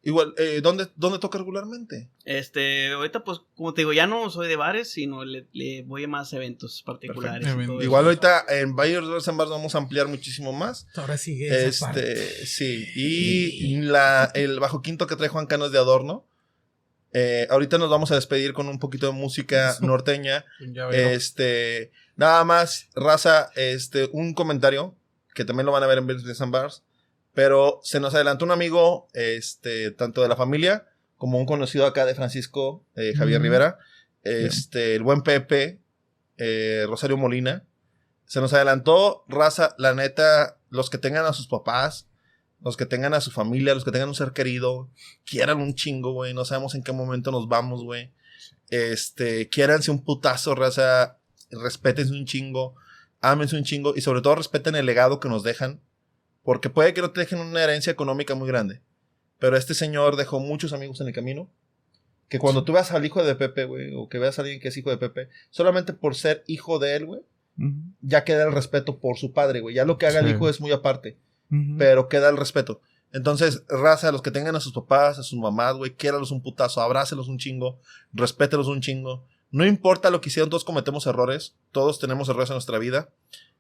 [0.08, 2.08] Igual, eh, ¿dónde, ¿dónde toca regularmente?
[2.24, 6.06] Este, ahorita pues, como te digo, ya no soy de bares, sino le, le voy
[6.06, 7.46] a más eventos particulares.
[7.82, 10.88] Igual ahorita en Bayers Bars and Bars vamos a ampliar muchísimo más.
[10.96, 12.14] Ahora sigue esa parte.
[12.14, 12.88] Este, sí.
[12.96, 16.26] Y la, el bajo quinto que trae Juan Cano es de adorno.
[17.12, 20.46] Eh, ahorita nos vamos a despedir con un poquito de música norteña.
[20.94, 24.96] Este, nada más, raza, este, un comentario
[25.34, 26.84] que también lo van a ver en Bills and Bars.
[27.38, 32.04] Pero se nos adelantó un amigo, este, tanto de la familia como un conocido acá
[32.08, 33.40] de Francisco, eh, Javier.
[33.40, 33.78] Rivera,
[34.24, 35.80] este, el buen Pepe,
[36.38, 37.64] eh, Rosario Molina.
[38.26, 42.08] Se nos adelantó, raza, la neta, los que tengan a sus papás,
[42.60, 44.90] los que tengan a su familia, los que tengan un ser querido,
[45.24, 46.34] quieran un chingo, güey.
[46.34, 48.12] No sabemos en qué momento nos vamos, güey.
[48.72, 51.20] Este, quiéranse un putazo, raza.
[51.52, 52.74] Respétense un chingo.
[53.22, 53.94] Ámense un chingo.
[53.96, 55.82] Y sobre todo respeten el legado que nos dejan.
[56.48, 58.80] Porque puede que no te dejen una herencia económica muy grande.
[59.38, 61.50] Pero este señor dejó muchos amigos en el camino.
[62.30, 64.70] Que cuando tú veas al hijo de Pepe, güey, o que veas a alguien que
[64.70, 67.22] es hijo de Pepe, solamente por ser hijo de él, güey,
[68.00, 69.76] ya queda el respeto por su padre, güey.
[69.76, 71.18] Ya lo que haga el hijo es muy aparte
[71.78, 72.80] pero queda el respeto.
[73.12, 76.80] Entonces, raza, los que tengan a sus papás, a sus mamás, güey, quiéralos un putazo,
[76.80, 77.82] abrácelos un chingo,
[78.14, 79.26] respételos un chingo.
[79.52, 83.10] No importa lo que hicieron, todos cometemos errores, todos tenemos errores en nuestra vida.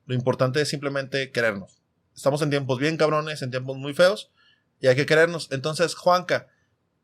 [0.05, 1.81] Lo importante es simplemente querernos.
[2.17, 4.31] Estamos en tiempos bien cabrones, en tiempos muy feos,
[4.81, 5.49] y hay que querernos.
[5.51, 6.47] Entonces, Juanca,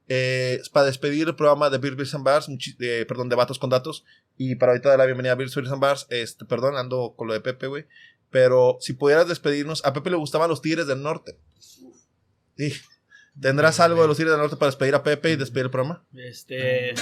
[0.07, 2.49] eh, para despedir el programa de Beer Beers and Bars,
[2.79, 4.05] eh, perdón, de Vatos con Datos,
[4.37, 7.27] y para ahorita dar la bienvenida a Beer Beers and Bars, este, perdón, ando con
[7.27, 7.85] lo de Pepe, güey,
[8.31, 11.37] pero si pudieras despedirnos, a Pepe le gustaban los Tigres del Norte.
[11.59, 12.73] Sí.
[13.39, 16.03] ¿Tendrás algo de los Tigres del Norte para despedir a Pepe y despedir el programa?
[16.15, 16.95] Este,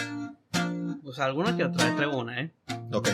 [1.02, 2.54] pues alguna que otra, traigo una, ¿eh?
[2.92, 3.08] Ok.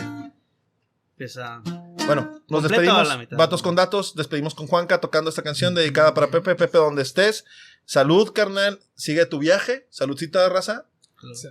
[1.12, 1.62] Empieza.
[2.06, 3.08] Bueno, nos despedimos.
[3.30, 4.14] Vatos con datos.
[4.14, 6.54] Despedimos con Juanca tocando esta canción dedicada para Pepe.
[6.54, 7.44] Pepe, donde estés.
[7.84, 8.80] Salud, carnal.
[8.94, 9.86] Sigue tu viaje.
[9.90, 10.86] Saludcita, raza.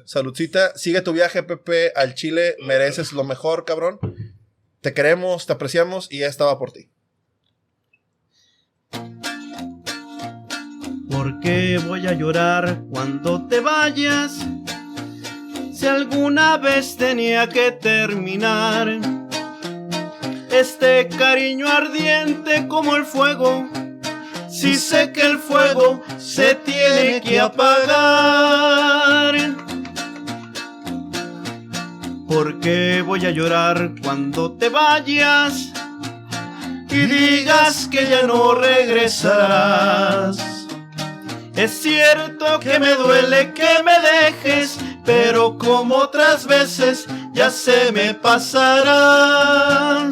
[0.06, 0.76] Saludcita.
[0.78, 2.56] Sigue tu viaje, Pepe, al Chile.
[2.66, 4.00] Mereces lo mejor, cabrón.
[4.82, 6.90] Te queremos, te apreciamos y ya estaba por ti.
[11.10, 14.38] ¿Por qué voy a llorar cuando te vayas?
[15.74, 19.17] Si alguna vez tenía que terminar
[20.60, 23.70] este cariño ardiente como el fuego.
[24.50, 29.36] Si sé que el fuego se tiene que apagar.
[32.28, 35.72] ¿Por qué voy a llorar cuando te vayas?
[36.90, 40.38] Y digas que ya no regresarás.
[41.56, 48.16] Es cierto que me duele que me dejes, pero como otras veces ya se me
[48.16, 50.10] pasará.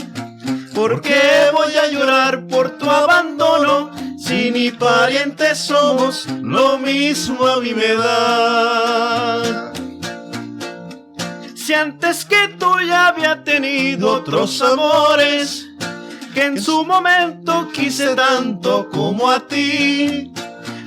[0.75, 3.91] ¿Por qué voy a llorar por tu abandono?
[4.19, 9.71] Si ni parientes somos, lo mismo a mí me da.
[11.55, 15.65] Si antes que tú ya había tenido otros amores,
[16.33, 20.33] que en su momento quise tanto como a ti.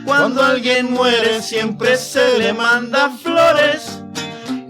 [0.04, 4.02] Cuando alguien muere siempre se le manda flores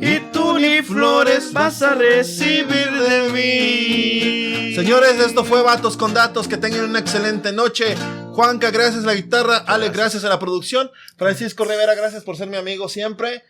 [0.00, 4.47] y tú ni flores vas a recibir de mí.
[4.78, 6.46] Señores, esto fue Vatos con Datos.
[6.46, 7.96] Que tengan una excelente noche.
[8.32, 9.56] Juanca, gracias a la guitarra.
[9.56, 10.88] Ale, gracias a la producción.
[11.16, 13.42] Francisco Rivera, gracias por ser mi amigo siempre.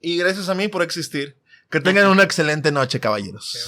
[0.00, 1.38] Y gracias a mí por existir.
[1.70, 3.66] Que tengan una excelente noche, caballeros.